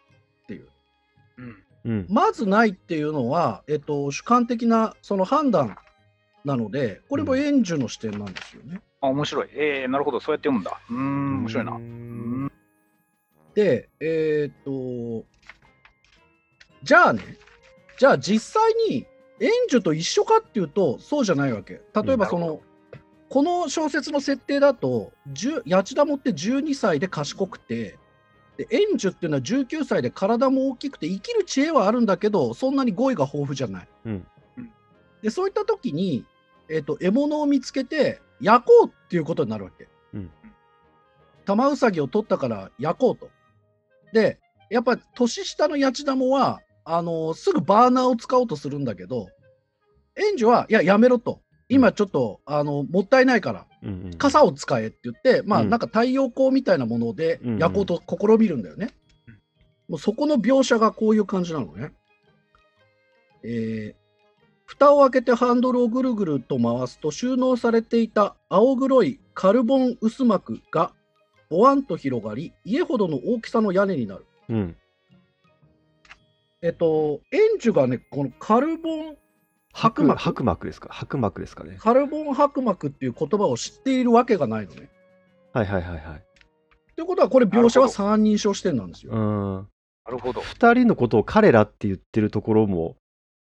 [0.44, 0.68] っていう。
[1.38, 1.63] うん。
[1.86, 2.06] うん。
[2.10, 5.76] まずないっていうのは、えっと、主観的なその判断
[6.46, 8.82] なので、これもエンジュの視点なんですよね。
[9.02, 9.50] あ、面白い。
[9.54, 10.20] えー、なるほど。
[10.20, 10.80] そうやって読むんだ。
[10.90, 12.50] うーん、面白いな。
[13.54, 15.26] で、えーっと、
[16.84, 17.22] じゃあね、
[17.98, 19.06] じゃあ実際に
[19.40, 21.82] エンジュと一緒かっていうと、そうじゃないわけ。
[21.94, 22.64] 例えばその、なるほ
[23.30, 27.98] この小説の設定だと、10八千ダモって12歳で賢くて、
[28.58, 33.88] でエンジュっていうのは19歳で体も大きくて生きる知恵はあるんだけど、そんなに語彙が豊富じゃない。
[34.06, 34.28] うん
[35.22, 36.26] で、そういった時に、
[36.70, 39.88] えっと獲物を見つけて焼こうっていうことになるわけ。
[40.14, 40.32] うん
[41.46, 43.30] 玉うさぎを取ったから焼こうと。
[44.14, 44.40] で、
[44.70, 49.28] やっぱ年下の八千ダモは、あのすぐバーナーを使おうとするんだけど、
[50.16, 51.42] エンジュは、いや、やめろと。
[51.74, 54.14] 今ちょっと、あのもったいないから、うんうん。
[54.18, 58.90] 傘を使えって言って、まあ、うんなんか太陽光みたいなものでうんうん焼こうと試みるんだよね。
[59.28, 59.34] うん
[59.90, 61.92] もうそこの描写がこういう感じなのね。
[63.44, 64.04] えー
[64.66, 70.94] 蓋を開けてハンドルをぐるぐると回すと収納されていた青黒いカルボン薄膜が
[71.50, 74.26] ボワンと広がり家ほどの大きさの屋根になる。
[74.50, 74.76] うん。
[76.64, 79.18] えっと、エンジュがね、このカルボン
[79.74, 80.20] 白膜？
[80.22, 80.90] 白膜ですか？
[80.92, 81.78] 白膜ですかね。
[81.80, 84.90] カルボン薄膜っていう言葉を知っているわけがないのね。
[85.52, 86.24] はいはいはいはい。
[86.96, 89.14] ということは、これ描写は三人称視点なんですよ。
[89.14, 89.56] うん。
[90.06, 90.42] なるほど。
[90.42, 92.98] 二人のことを彼らって言ってるところも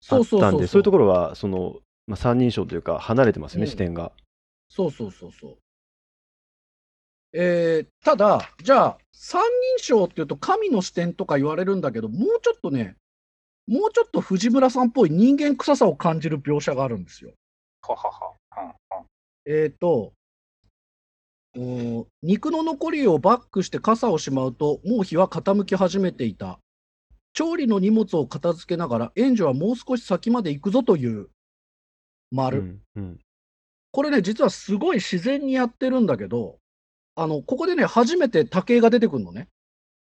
[0.03, 1.77] あそうったんで、そうそうそういうところは、その、
[2.07, 4.13] まあ、三人称というか、離れてますよね、うん視点が。
[4.69, 5.57] そうそうそうそう。
[7.35, 9.43] えーただ、じゃあ、三
[9.79, 12.97] 人称っていうと神の視点とか言われるんだけど、もうちょっとね、
[13.67, 17.33] もうちょっと藤村さんっぽい人間臭さを感じる描写があるんですよ。
[17.83, 18.33] ははは。
[18.63, 19.07] うんうん
[19.49, 20.13] えっ、と、
[21.57, 26.59] おー肉の残りをバックして傘をしまうと、もう日は傾き始めていた。
[27.33, 31.31] 調理の荷物を片付けながら、援助はもう少し先まで行くぞというう
[32.33, 32.63] 丸。
[32.63, 32.83] ん。
[32.97, 33.19] うん。
[33.93, 36.59] これね、実はすごい自然にやってるんだけど、
[37.15, 39.49] あの、ここでね、初めて竹井が出てくるのね。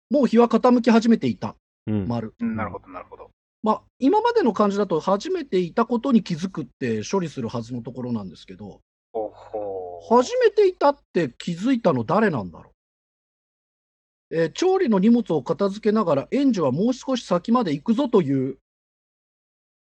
[0.09, 1.55] もう日は傾き始めていた。
[1.87, 2.07] うん。
[2.07, 2.33] 丸。
[2.39, 3.29] うんなるほど、なるほど。
[3.61, 8.81] まあ、今までの感じだと、初めていたことに気づくって処理するはずのところなんですけど、
[10.09, 12.71] 初めていたって気づいたの誰なんだろ
[14.31, 14.35] う？
[14.37, 18.57] えー調理の荷物を片付けながら、園児はもう少し先まで行くぞという、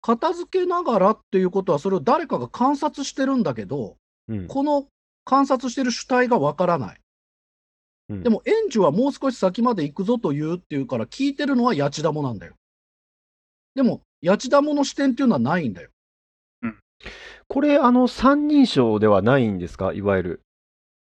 [0.00, 3.96] 片付けながらっていうことは、それを誰かが観察してるんだけど、
[4.28, 4.46] うん。
[4.46, 4.86] この
[5.24, 7.00] 観察してる主体がわからない。
[8.08, 12.54] うんでも、エンジュはもう少し先まで行くぞと言うっていうから、聞いてるのはヤチダモなんだよ。
[13.76, 15.90] でも、ヤチダモの視点っていうのはないんだよ。
[17.48, 19.92] これ、あの、三人称ではないんですか？
[19.92, 20.40] いわゆる。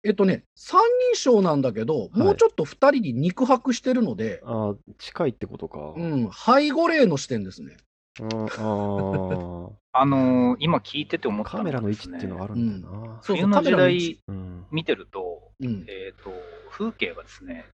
[0.02, 0.80] えっとね、三
[1.12, 5.94] 人称なんだけど、もうちょっと二人に肉薄してるので、あー近いってことか。
[5.96, 7.76] うん、背後霊の視点ですね。
[8.20, 13.22] うんあー あのー今聞いてて思ったカメラの位置っていうのがあるんだよな。
[13.22, 14.20] そうそう、冬の時代。
[14.28, 16.32] うん見てると、うん、えっ、と、
[16.70, 17.66] 風景がですね、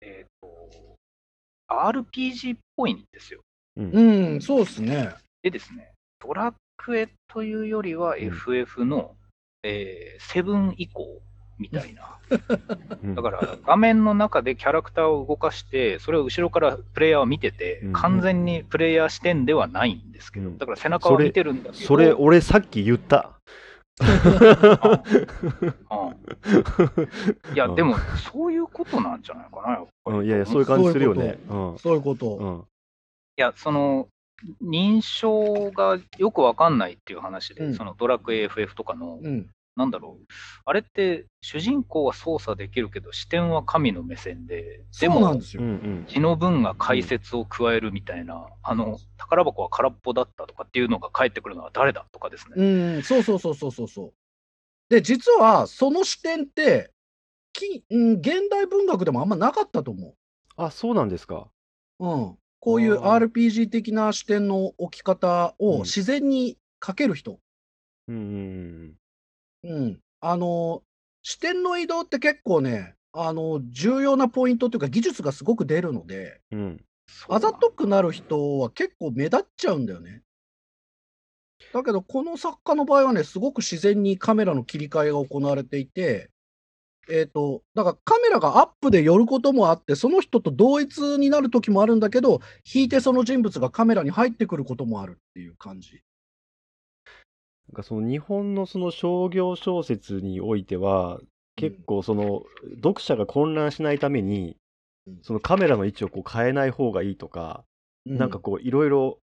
[0.00, 0.96] えっ、と、
[1.68, 3.42] RPG っぽいんですよ。
[3.76, 5.14] うん、そうですね。
[5.42, 9.14] でですね、ドラクエというよりは FF の、
[9.62, 11.20] えー、7以降
[11.58, 12.02] みたいな。
[12.02, 12.16] うん
[13.14, 23.32] だから画面の中でキャラクターを動かして、それを後ろからプレイヤーは見ててうん、完全にプレイヤー視点ではないんですけど、うんだから背中は見てるんだけど、それ、俺さっき言った。
[24.00, 24.06] うん
[27.54, 27.96] いや、でも、
[28.32, 30.18] そういうことなんじゃないかな、やっぱり。
[30.18, 31.38] うんいやいや、そういう感じするよね。
[31.48, 32.66] うんそういうこと。
[33.40, 34.08] や、その、
[34.62, 40.26] 認証がよくわかんないっていう話で、うんそのドラクエ FF とかの、うん、なんだろう、
[40.64, 45.62] あれって主人公は操作できるけど、視点は神の目線で、でもそうなんで、すよ。
[46.06, 52.54] 字の文が解説を加えるみたいな、あの、宝箱は空っぽだったとかっていうのが返ってくるのは誰だとかですね。
[52.56, 54.12] うん、そうそうそうそうそうそう。
[54.88, 56.90] で、実はその視点って、
[57.52, 60.14] きうん、現代文学でもあんまなかったと思
[60.56, 61.48] あ、そうなんですか。
[61.98, 62.06] う。
[62.06, 62.38] うん。
[62.60, 67.38] こういう RPG 的な視点の置き方うんを自然に書ける人。
[68.08, 68.94] うんうん
[69.64, 70.00] うん。
[70.20, 70.82] あの、
[71.22, 76.84] 視点の移動って結構ね、あの、重要なポイントというか技術がすごく出るので、うんうん。
[77.28, 80.22] あざとくなる人は結構目立っちゃうんだよね。
[81.72, 86.30] だけど、この作家の場合はね、すごく自然にカメラの切り替えが行われていて、
[87.08, 92.40] えっ、と、だからカメラがアップで寄ることもあって、その人と同一になる時もあるんだけど、
[92.72, 96.02] 引いてその人物がカメラに入ってくることもあるっていう感じ。
[97.68, 101.20] なんかその日本のその商業小説においては、
[101.56, 102.42] 結構その
[102.76, 104.56] 読者が混乱しないために
[105.06, 107.64] うん、そのカメラの位置をこう変えない方がいいとか、
[108.06, 109.18] うなんかこういろいろ、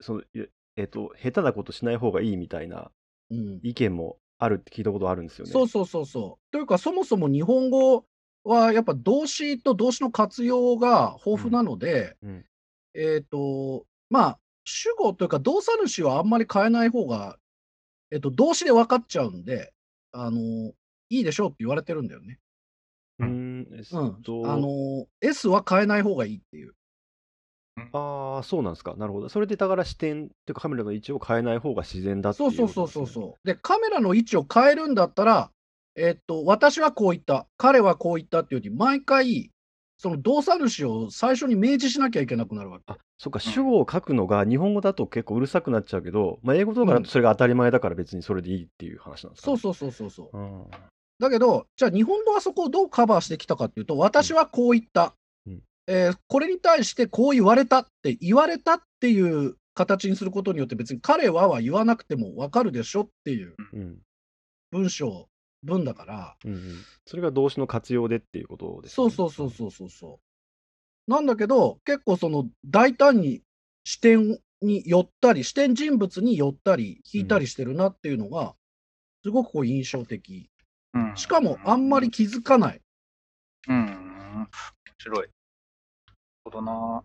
[0.00, 2.90] その、ええっと、下手なことしない方がいいみたいな
[3.30, 3.60] うん。
[3.62, 5.52] 意見もあるって聞いたことあるんですよね。
[5.52, 6.50] そうそうそうそう。
[6.50, 8.06] というか、そもそも日本語
[8.42, 12.44] はやっぱ動詞と動詞の活用が豊富なので、うんうん
[12.92, 17.38] えっ、と、まあ、主語というか動作主はあんまり変えない方が、
[18.10, 19.72] えっ、と、動詞で分かっちゃうんで、
[20.10, 20.72] あの、
[21.08, 22.40] いいでしょうって言われてるんだよね。
[23.20, 24.22] うーん、うん。
[24.22, 26.74] とあの、S は変えない方がいいっていう。
[27.92, 28.94] ああ、そうなんですか。
[28.96, 29.28] なるほど。
[29.28, 33.46] それでだから視点っていうかカメラの位置を変えない方が自然だっていそううそうそうことですねそうそう。
[33.46, 35.50] で、カメラの位置を変えるんだったら、
[35.96, 39.50] えっと、私はこう言った、彼はこう言ったっていうように、毎回、
[39.98, 42.84] その動作主を最初に明示しなきゃいけなくなるわけ。
[42.86, 49.58] あ、そっか、主語を書くのが日本語だと結構うるさくなっちゃうけど、まあ、英語とかだとそれが当たり前だから別にそれでいいっていう話なんですかね。
[49.58, 50.38] そうそうそうそうそう。
[50.38, 50.66] うん。
[51.18, 55.14] だけど、じゃあ日本語はそこをどうカバーしてきたかっていうと、私はこう言った。
[55.90, 63.98] うんえーこれに対してこう言われたって、言われたっていう形にすることによって別に彼はは言わなくてもわかるでしょっていううん。
[64.70, 65.28] 文章、
[65.62, 66.60] 文だから、うんうん。
[67.06, 70.20] それが動詞の活用でっていうことです、そうそうそうそうそうそ
[71.08, 71.10] う。
[71.10, 73.42] なんだけど、結構その大胆に
[73.84, 78.54] 視点に寄ったり、視点人物に寄ったり、引いたりしてるなっていうのが、
[79.24, 80.48] すごくこう印象的。
[80.94, 82.80] うんしかもあんまり気づかない。
[83.68, 84.48] うん、面
[84.98, 85.28] 白い。
[86.50, 87.02] どな。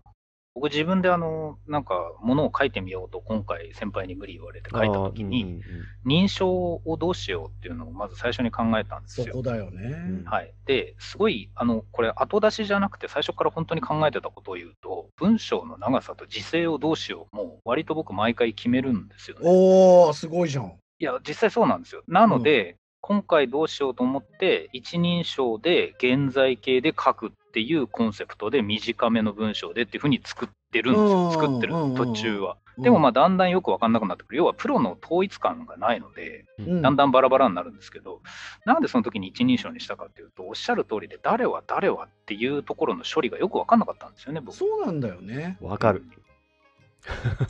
[0.55, 5.63] 僕自分であの、なんか、ものを書いてみようと、今回先輩に無理言われて書いたときに、あーうんうんうん
[6.05, 9.25] 認証をどうしようっていうのをまず最初に考えたんですよ。
[9.25, 9.89] そこだよね。
[9.89, 10.53] んはい。
[10.67, 19.41] で、すごい、あの、これ後出しじゃなくて最初から本当に考えてたことを言うと、文章の長さと時制をどうしようも、割と僕毎回決めるんですよね。
[19.43, 20.77] おー、すごいじゃん。
[20.99, 22.03] いや、実際そうなんですよ。
[22.07, 22.77] なので、
[23.07, 31.31] 今回どうしようと思って、一人称で現在形で書くっていうコンセプトで短めの文章でっていうふうに作ってるんですうんよ。
[31.31, 32.57] 作ってるうんうん途中は。
[32.79, 34.37] でもまあだんだんよくわかんなくなってくる。
[34.39, 38.21] 要はプロの統一感がないので、うん、だんだんバラバラになるんですけど、
[38.65, 44.57] なんでその時に一人称にしたかっていうと、おっしゃる通りで、誰は誰はっていうところの処理がよくわかんなかったんですよね、僕。
[44.57, 45.59] そうなんだよね。
[45.61, 46.03] わかる。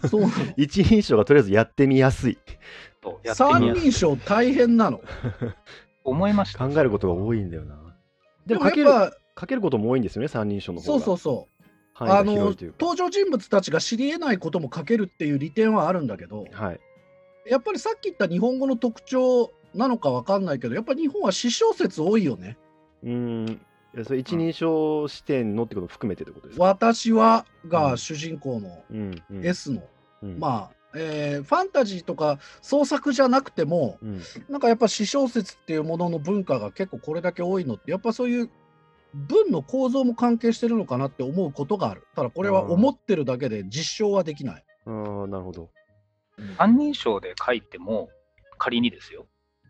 [0.10, 0.24] そう。
[0.58, 2.38] 一人称がとりあえずやってみやすい。
[3.06, 5.02] とやって三みやすい人称大変なの？
[6.04, 6.68] 思いました。
[6.68, 7.76] 考えることが多いんだよな。
[8.46, 11.00] ででも書けるもやっぱ、書けることも多いんですよね、三人称の方が。
[11.00, 11.66] そうそうそう。
[11.94, 12.78] 範囲があの広いというか。
[12.80, 16.80] 登場人物たちが知り得ないことも書けるっていう利点はあるんだけど、はい。
[17.48, 22.58] やっぱりさっき言った日本語の特徴なのかわかんないけど、やっぱり日本は詩小説多いよね。
[23.04, 23.12] うー
[23.52, 23.62] ん。
[23.98, 26.66] えそれ一人称視点のってことも含めてってことですか？
[26.66, 29.82] 私はうんが主人公のうんうん S の、
[30.22, 38.50] うんまあ、えーファンタジーとか創作じゃなくても、うんなんかやっぱ詩小説っていうものの文化が結構これだけ多いのって、やっぱそういう
[39.14, 42.08] 文の構造も関係してるのかなって思うことがある。
[42.16, 44.64] ただこれは思ってるだけで実証はできない。
[44.86, 45.70] ああなるほど
[46.58, 48.10] 三人称で書いても、
[48.58, 49.26] 仮にですよ。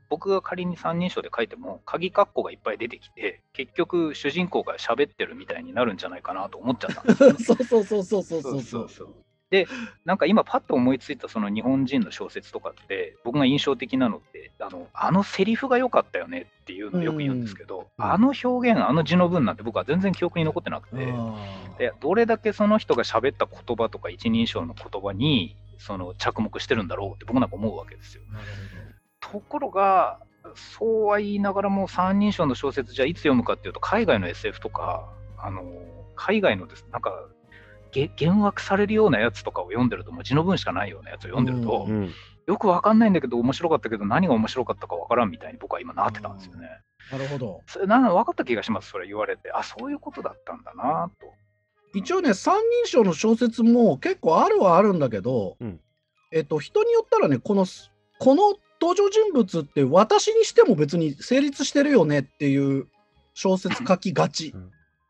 [0.09, 8.89] 僕が仮に三人称で書いても、鍵括弧がいっぱい出てきて、結局主人公が喋ってるみたいになるんじゃないかなと思っちゃったんですよねそう そうそうそうそうそうそう。
[8.89, 9.15] そう
[9.55, 9.67] で、
[10.03, 18.05] なんか今パッと思いついたその日本人の小説とかって、僕が印象的なのって、あのあのセリフが良かったよねっていうのをよく言うんですけど、うん。
[18.05, 21.13] あの表現、あの字の文なんて僕は全然記憶に残ってなくて、
[21.77, 28.23] でどれだけその人が喋った言葉とか一人称の言葉にその着目してるんだろうって僕なんか思うわけですよ。
[29.21, 30.19] ところが、
[30.53, 35.63] そうは言いながらも三人称の小説じゃいつ読むかっていうと、海外の SF とか、あの
[36.15, 37.34] 海外のですなんかげ
[38.01, 42.11] 幻惑されるようなやつとかを読んでると、もう字の文しかないようなやつを読んでると、うん
[42.47, 46.69] よくわかんないんだけど、面白かったけど、何が面白かったかわからんみたいに僕は今なってたんですよね。
[47.11, 47.61] なるほど。
[47.65, 49.51] それな分かった気がします、それ言われて。
[49.51, 51.33] あ、そういうことだったんだなと。
[51.95, 55.79] 一応ね、三人称の小説も結構あるはあるんだけど、うん
[56.31, 57.65] えっと、人によったらね、この、
[58.19, 62.87] この登場人物って私にしても別に成立してるよねっていう
[63.33, 64.53] 小説書きがち。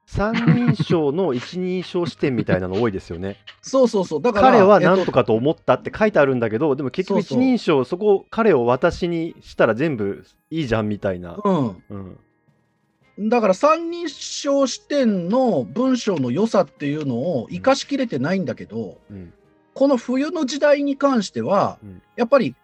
[0.06, 3.38] 三人称の一人称視点みたいなの多いですよね。
[3.62, 4.22] そうそうそう。
[4.22, 11.38] だから、彼はえっと何とかと思ったって書いてあるんだけど、でも結局一人称、そこ、彼を私にしたら全部いいじゃんみたいな。
[11.44, 11.84] うん。
[11.90, 13.30] うん。
[13.30, 19.34] だから三人称視点の文章の良さっていうのを生かしきれてないんだけど、うん。
[19.74, 22.56] この冬の時代に関しては、うんやっぱり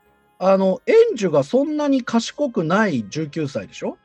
[0.44, 3.96] あの園樹がそんなに賢くない19歳でしょ、うん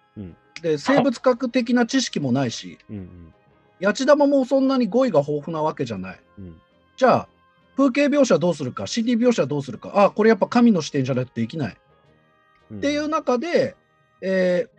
[0.63, 3.35] で生物学的な知識もないしうん。
[3.83, 6.61] 八千玉もそんなに語彙が豊富なわけじゃないうん。
[6.97, 7.29] じゃあ
[7.77, 11.77] 風景描写どうするか CD 描写どうするかあこれやっぱ神の視点じゃないとできない
[12.71, 12.79] うん。
[12.79, 13.77] っていう中で、
[14.21, 14.77] えー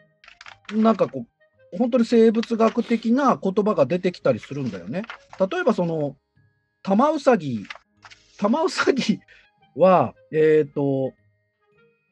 [0.75, 1.25] なんかこ
[1.73, 5.03] う本当に生物学的な言葉が出てきたりするんだよね。
[5.39, 6.15] 例えばその
[6.83, 7.65] 玉うさぎ
[8.37, 9.19] 玉うさぎ
[9.75, 11.13] はえっ、と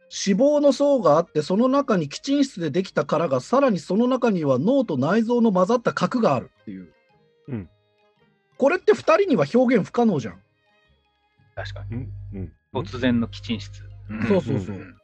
[0.09, 6.89] 脂肪の層があってその中に基沈質でできた殻がさらにその中には脳と内臓の混ざった核があるっていう、
[7.47, 7.69] うん
[8.57, 10.41] これって2人には表現不可能じゃん。
[11.55, 11.95] 確かに。
[11.95, 12.13] うん。
[12.33, 12.53] うん。
[12.73, 13.83] 突然の基沈室。
[13.83, 14.95] んそうそうそうん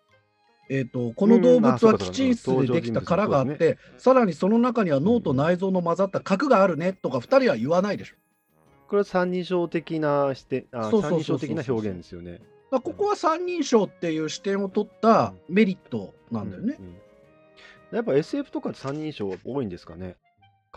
[0.70, 8.16] えー、とこの動物はうんあそうか基沈室でできた殻があっ登場人て、さらにその中には脳と内臓の混ざった核があるねとか2人は言わないでしょ。
[8.88, 12.40] これは三人称的な視点、あそうそうそうそう三人称的な表現ですよね。
[12.72, 16.78] だからここは三人称っていう視点を取ったメリットなんだよね。
[16.80, 16.96] うんうん
[17.92, 20.16] やっぱ SF とか三人称多いんですかね。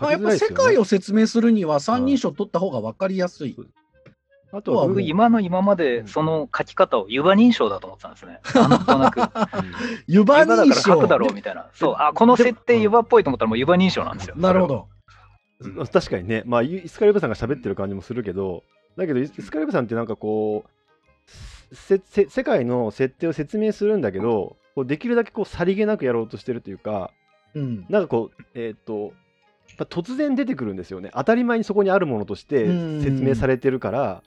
[0.01, 3.57] まあ、やっぱ世界を説明するには三人称取った方が分かりやすい。
[4.53, 8.41] あとはは僕、今の今までその書き方を湯葉認証だと思ってたんですね。
[8.55, 9.21] なんとなく。
[10.07, 11.69] 湯葉認証から書くだろうみたいな。
[11.73, 14.35] そう、あ、この設定湯葉っぽいと思ったらもう湯葉認証なんですよ。
[14.37, 14.89] なるほど。
[15.61, 18.65] うん確かにね、まあ、イスカリブさんが喋ってる感じもするけど、
[18.97, 20.71] だけど、イスカリブさんってなんかこう、
[21.75, 27.11] 世界の設定を説明するんだけど、こうできるだけこうさりげなくやろうとしてるというか、
[27.55, 27.87] うん。
[27.89, 29.13] なんかこう、えっ、と、
[29.79, 31.11] 突然出てくるんですよね。
[31.15, 34.23] 当たり前にそこにあるものとしてうん説明されてるから、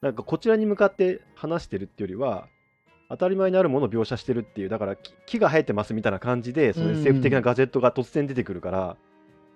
[0.00, 2.48] なんかこちらに向かって話してるっていうよりは、
[3.08, 8.96] 当たり前にあるものを描写してるっていう、だから木木が生えてますみたいな感じで、そういう SF 的なガジェットが突然出てくるから、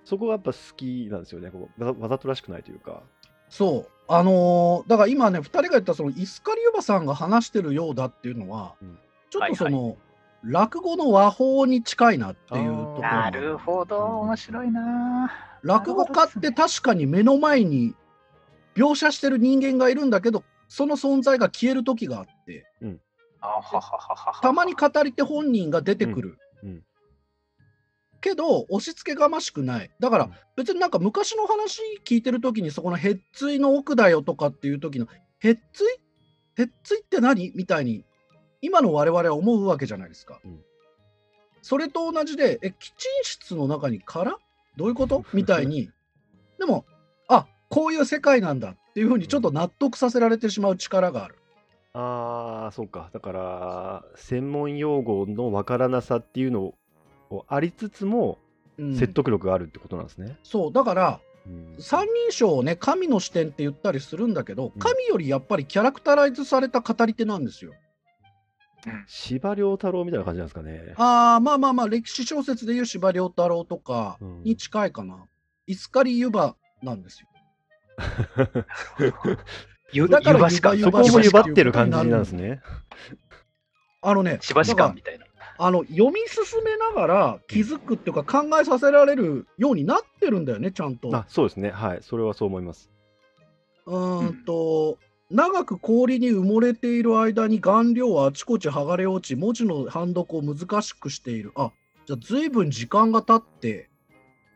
[0.05, 1.51] そこがやっぱ好きなんですよね。
[1.79, 3.03] わざとらしくないというか。
[3.51, 3.91] そう。
[4.09, 8.99] あのーだから今ね、2人が言ったそのイスカリユバさんが話してるようだっていうのは、うん。
[9.29, 9.97] ちょっとその、
[10.43, 15.31] 落語の和法に近いなっていうところなるほど、面白いな
[15.63, 17.95] 落語家って確かに目の前に
[18.75, 22.67] 描写してる人間がいるんだけど、その存在が消える時があって、
[23.41, 24.43] あははははは。
[24.43, 26.39] たまに語り手本人が出てくる。
[26.63, 26.69] うん。
[26.71, 26.83] うん
[28.21, 29.91] けど、押し付けがましくない。
[30.01, 35.07] だからうん、別になんか昔の話聞いてる時に、そこのへっついの奥だよとかっていう時の、
[35.41, 36.63] へっつい？
[36.63, 37.53] へっついって何？
[37.55, 38.05] みたいに、
[38.61, 40.41] 今の我々は思うわけじゃないですか。
[40.45, 40.61] うん
[41.63, 44.39] それと同じで、え、キチン室の中に殻
[44.77, 45.25] どういうこと？
[45.35, 45.91] みたいに、
[46.59, 46.87] でも、
[47.29, 51.37] あこういう世界なんだっていうふうにちょっと納得させられてしまう力がある。
[51.93, 53.11] ああ、そうか。
[53.13, 56.75] だから、専門用語のわからなさっていうの
[57.31, 58.39] をありつつも、
[58.79, 60.39] うん説得力があるってことなんですね。
[60.43, 67.73] そう、だから、うん三人称をね、神の視点って言ったりするんだけどうん、神よりやっぱりキャラクタライズされた語り手なんですよ。
[69.07, 70.95] 司馬遼太郎みたいな感じなんですかね。
[70.97, 75.27] ああ、まあまあまあ、歴史小説でいう司馬遼太郎とかうんに近いかな。
[75.67, 77.29] イスカリ湯葉なんですよ。
[79.93, 82.63] ゆだから湯葉しか湯そこも葉ってる感じなんですね。
[84.03, 85.27] あのね、しばしだかみたいな。
[85.63, 91.15] あの読み進めながら気づくっていうか考えさせられるようになってるんだよね、ちゃんと。
[91.15, 91.71] あそうですね。
[91.71, 91.99] はい。
[92.01, 92.91] それはそう思います。
[93.85, 94.99] うーんと、
[95.31, 101.53] 長く氷に埋もれている間に顔料はあちこち剥がれ落ち、文字の判読を難しくしている。
[101.57, 101.73] あ、
[102.07, 103.91] じゃあ随分時間が経って、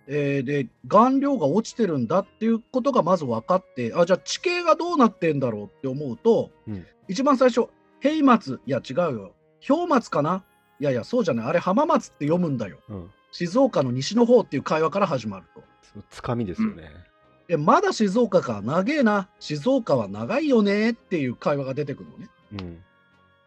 [0.07, 7.69] えーで、顔料が落ちてるんだっていうことがまず分かって、あ、じゃあ地形がどうなってんだろうって思うと、うん一番最初、
[8.01, 9.35] 平松、いや違うよ。
[9.67, 10.43] 氷松かな？
[10.81, 11.47] いやいや、そうじゃない。
[11.47, 12.79] あれ浜松って読むんだよ。
[12.89, 13.11] うん。
[13.31, 15.62] 静岡の西の方っていう会話から始まると。
[15.83, 16.91] そのつかみですよね。
[17.49, 22.31] え、まだ静岡か、長えな、静岡は長いよねっていう会話が出てくるのね。
[22.53, 22.83] うん。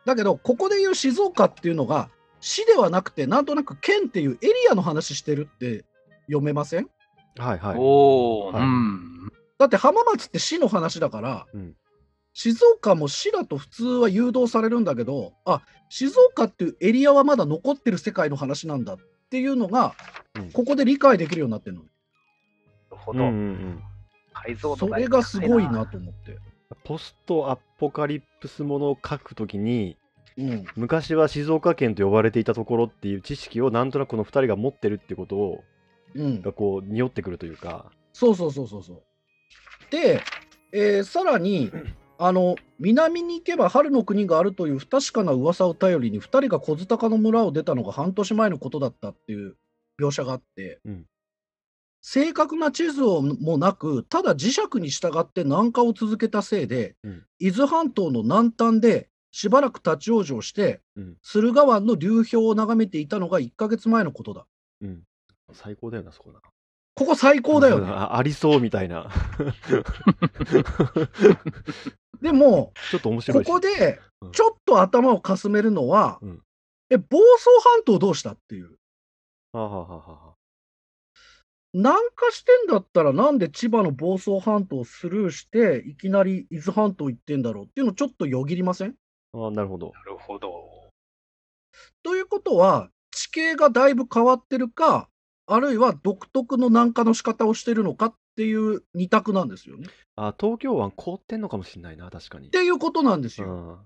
[0.05, 2.09] だけど、ここで言う静岡っていうのが、
[2.39, 5.85] 市ではなくて、なんとなく県っていうエリアの話してるって
[6.27, 6.89] 読めません？
[7.37, 7.75] はいはい。
[7.77, 7.81] お
[8.49, 9.31] お、はいうん。
[9.57, 11.75] だって浜松って市の話だから、うん
[12.37, 18.97] 静岡も市だと普通は誘導されるんだけど、あ、静岡っていうエリアはまだ残ってる世界の話なんだっ
[19.31, 19.95] ていうのが、
[20.35, 21.81] うんここで理解できるようになってるの。
[21.81, 21.87] な
[22.91, 23.19] るほど。
[23.21, 23.83] うんうんうん。
[24.35, 25.87] 解像度がそれがすごいな。
[25.87, 26.37] と思って。
[26.83, 29.97] ポストアポカリプスものを書くときに、
[30.37, 30.65] うん。
[30.75, 35.63] 昔は静岡県と呼ばれていたところっていう知識をなんとなくこの2人が持ってるってことを
[36.13, 36.41] うん。
[36.43, 39.01] がこう匂ってくるというか、そうそうそうそうそう。
[39.89, 40.21] で、
[40.71, 41.71] えーさらに、
[42.19, 49.55] あの、南に行けば春の国があるという不確かな噂を頼りに、2人が小津高の村を出たのが半年前のことだったっていう
[49.99, 51.05] 描写があって、うん
[51.99, 64.45] 正確な地図をもなく、ただ磁石に従って南下を続けたせいで、うん伊豆半島の南端でしばらく立ち往生して、うん駿河湾の流氷を眺めていたのが1ヶ月前のことだ。
[64.81, 65.01] うん、
[65.51, 66.39] 最高だよな、そこな。
[66.97, 67.87] ここ最高だよね。
[67.91, 69.11] あありそうみたいな。
[72.21, 73.47] でも、ちょっと面白いし。
[73.47, 76.41] ここでうんちょっと頭をかすめるのは、うん
[76.89, 78.79] え、房総半島どうしたっていう。
[79.51, 80.33] はあはあはあはあ
[81.73, 88.95] 南下してんだったらなんで千葉の房総半島をスルーしていきなり伊豆半島行ってんだろうっていうのちょっとよぎりません？
[89.33, 89.91] ああ、なるほど。
[89.91, 90.49] なるほど。
[92.01, 95.09] ということは地形がだいぶ変わってるか
[95.47, 99.87] あるいは独特の南下の仕方をしてるのかっていう二択なんですよね。
[99.87, 102.51] っあ東京湾凍ってんのかもしれないな、確かに。
[102.51, 103.47] ていうことなんですよ。
[103.47, 103.77] うん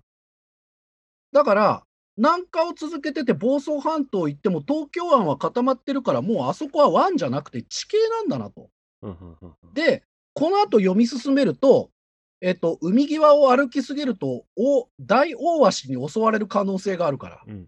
[1.33, 1.83] だから
[2.17, 8.69] 南下を続けてて房総半島行っても東京湾は固まってるからもうあそこは湾じゃなくて地形なんだなと。
[9.73, 10.03] で、
[10.33, 11.89] この後読み進めると、
[12.41, 17.67] えっと、海際を歩きすぎると、お大大鷲に襲われる可能性があるから、うん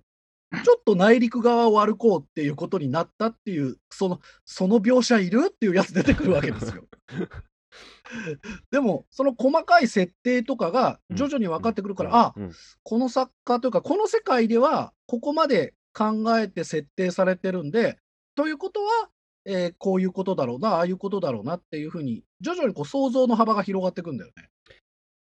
[0.61, 6.85] ちょっと内陸側を歩こうっていうことになったっていう、その、その描写いるっていうやつ出てくるわけですよ。
[8.71, 12.51] でも、その細かい設定とかが徐々に分かってくるから、あ、うん
[12.83, 17.97] この作家というか、この世界では、ここまで考えて設定されてるんで、
[18.35, 19.09] ということは、
[19.45, 24.49] えーこういうことだろうな、ああいうことだろうなっていうふうに、徐々にこう想像の幅が広がっていくんだよね。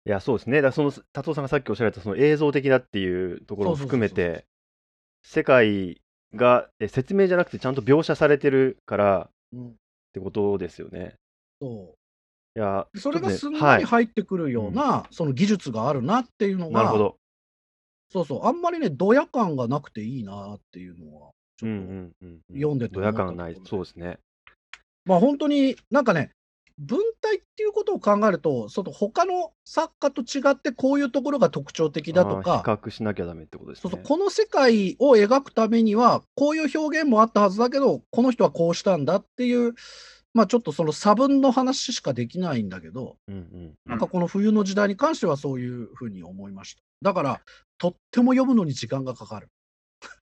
[0.06, 0.62] いや、そうですね。
[0.62, 4.46] だその、達夫さんがさっきおっしゃられたその映像的だっていうところも含めて、
[5.22, 6.00] 世界
[6.34, 9.74] がえ説明じゃなくてちゃんと描写されてるからっうん、
[10.12, 11.14] てことですよね。
[11.60, 11.94] そ
[12.56, 17.16] いや、うそれがちょっとねすんなり入ってくるような、その技術があるなっていうのが、なるほど。
[18.12, 22.56] そうそう、あんまりね、ドヤ感がなくていいなっていうのは、ちょっと、うんうんうんうん。
[22.56, 23.84] 読んでてドヤ感ない思ったところ。
[23.84, 24.18] でそうですね。
[25.04, 26.30] まあ本当になんかね、
[26.80, 33.82] 文体っていうことを考えると、その他の作家と違ってこういうところが特徴的だとか、比較しなきゃダメってことですね。
[33.82, 39.74] そうそうこの世界を描くためには、こういう表現もあったはずだけど、この人はこうしたんだっていう、
[40.32, 46.82] まあちょっとその差分の話しかできないんだけど、うんうんなんかこの冬の時代に関してはそういうふうに思いました。
[47.02, 47.40] だから、
[47.76, 49.48] とっても読むのに時間がかかる。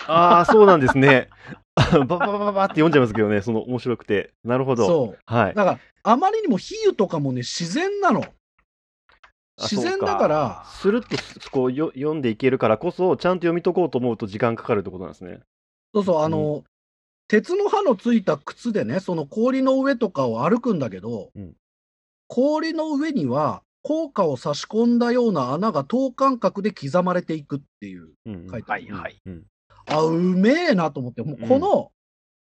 [0.06, 1.28] ああ、そうなんですね。
[1.76, 4.32] バババババって読んじゃいますけどね、その面白くて。
[4.44, 4.86] なるほど。
[4.86, 5.18] そう。
[5.26, 5.54] はい。
[5.54, 8.24] だから、あまりにも比喩とかもね、自然なの。
[9.60, 15.40] あ自然だから、スルッとすこうよ読んでいけるからこそ、ちゃんと読み解こうと思うと時間かかるってことなんですね。
[15.94, 16.64] そうそう、あの、
[17.28, 21.54] 鉄の刃のついた靴でね、その氷の上とかを歩くんだけど、うん
[22.30, 28.10] 氷の上には、効果を差し込んだような穴が等間隔で刻まれていくっていう。
[28.26, 29.16] うんうん書いてあるはいはい。
[29.24, 29.44] うん
[29.88, 31.90] あ、うめえなと思って、もうこの、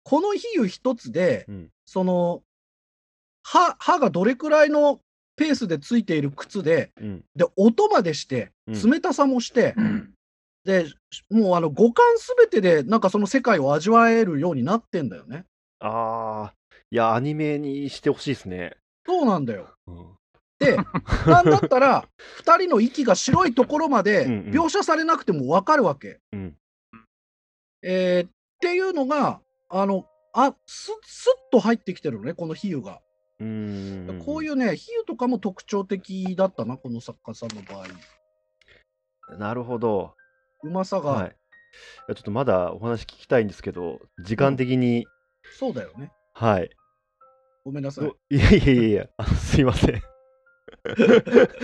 [0.02, 2.42] この比喩一つで、うんその、
[3.42, 5.00] 刃、刃がどれくらいの
[5.36, 10.10] ペースでついている靴で、うんで、音までして、うん冷たさもして、うん
[10.64, 10.86] で、
[11.30, 15.46] もうあの五感すべてで、なんかその世界を味わえるようになってんだよね。
[15.80, 16.54] ああ、
[16.90, 18.76] いや、アニメにしてほしいですね。
[19.06, 19.68] そうなんだよ。
[19.86, 20.06] うん
[20.60, 20.76] で、
[21.26, 22.04] なんだったら、
[22.44, 26.20] 2人の息が白いところまでうんうん描写されなくても分かるわけ。
[26.32, 26.54] うん。
[27.82, 33.00] えーっていうのが、あの、あすすっと入ってきてるのね、この比喩が。
[33.40, 34.22] うーん。
[34.24, 39.36] こういうね、比喩とかも特徴的だったな、この作家さんの場合。
[39.38, 40.14] なるほど。
[40.62, 41.28] うまさが、はい。
[41.28, 41.30] い
[42.08, 45.06] やちょっとまだお話聞きたいんですけど、時間的に、
[45.56, 46.12] そうだよね。
[46.34, 46.70] はい。
[47.64, 48.06] ごめんなさい。
[48.06, 49.96] お いやいやいやすいません。
[49.96, 50.04] いも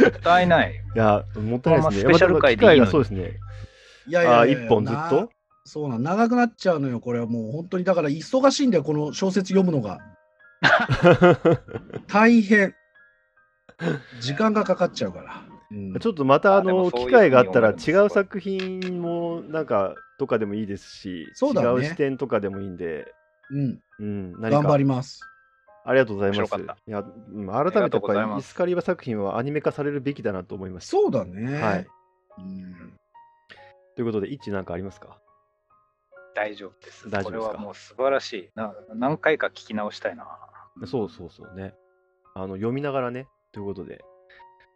[0.09, 0.75] ったいない。
[0.95, 2.11] や、もったいないですね。
[2.11, 3.39] スペシャル回でいいのにまあ機会がそうですね。
[4.09, 5.31] いやいやあいや一本ずっなと？
[5.67, 9.99] そうなん、長くなっちゃうのよ、これはもう本当に、だから忙しいんだよ、この小説読むのが。
[12.07, 12.75] 大変。
[14.21, 15.43] 時間がかかっちゃうから。
[15.51, 23.13] うんちょっとまたあの機会があったら違う作品もなんかとかでもいいですし、そうだね違う視点とかでもいいんで、
[23.51, 25.21] うん、うん、何頑か張ります。
[25.85, 26.55] ありがとうございます。
[26.55, 30.93] いや、うん、改めてやっぱイスカリバ作品はアニメ化されるべきだなと思いました。
[30.93, 31.61] そうだね。
[31.61, 31.87] はい。
[32.39, 32.93] うん
[33.97, 35.19] ということで、一致なんかありますか？
[36.37, 37.11] 大丈夫です。
[37.11, 37.47] 大丈夫ですか？
[37.47, 38.51] これはもう素晴らしい。
[38.55, 40.27] な何回か聞き直したいな。
[40.87, 41.75] そうそうそうね。
[42.35, 44.05] あの読みながらね、ということで。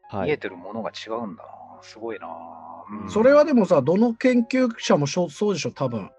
[0.08, 0.26] はい。
[0.28, 1.48] 見えてるものが違うんだな。
[1.82, 2.26] すごいな。
[2.26, 6.10] うんそれはでもさ、どの研究者もそうそうでしょ、多分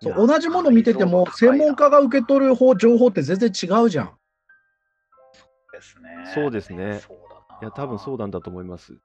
[0.00, 4.16] そう同じもの見てても、専門家が受け取る方情報って全然違うじゃん。
[5.72, 6.08] ですね。
[6.34, 7.58] そうですねそうだな。
[7.60, 8.96] いや、多分そうなんだと思います。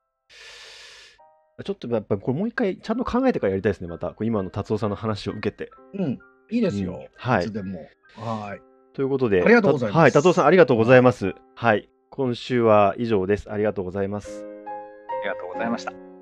[1.63, 4.09] ちょっとやっぱりこれもう一回ちゃんと考えてからやりたいですね、また。
[4.09, 5.71] こう今の達夫さんの話を受けて。
[5.93, 6.93] うん、いいですよ。
[6.93, 7.79] うんはいいつでも。
[8.15, 8.61] はい。
[8.93, 11.33] ということで、ありがとうございますたはい、達夫さんありがとうございます。
[11.55, 11.89] はい。
[12.09, 13.51] 今週は以上です。
[13.51, 14.45] ありがとうございます。
[14.45, 16.12] ありがとうございました。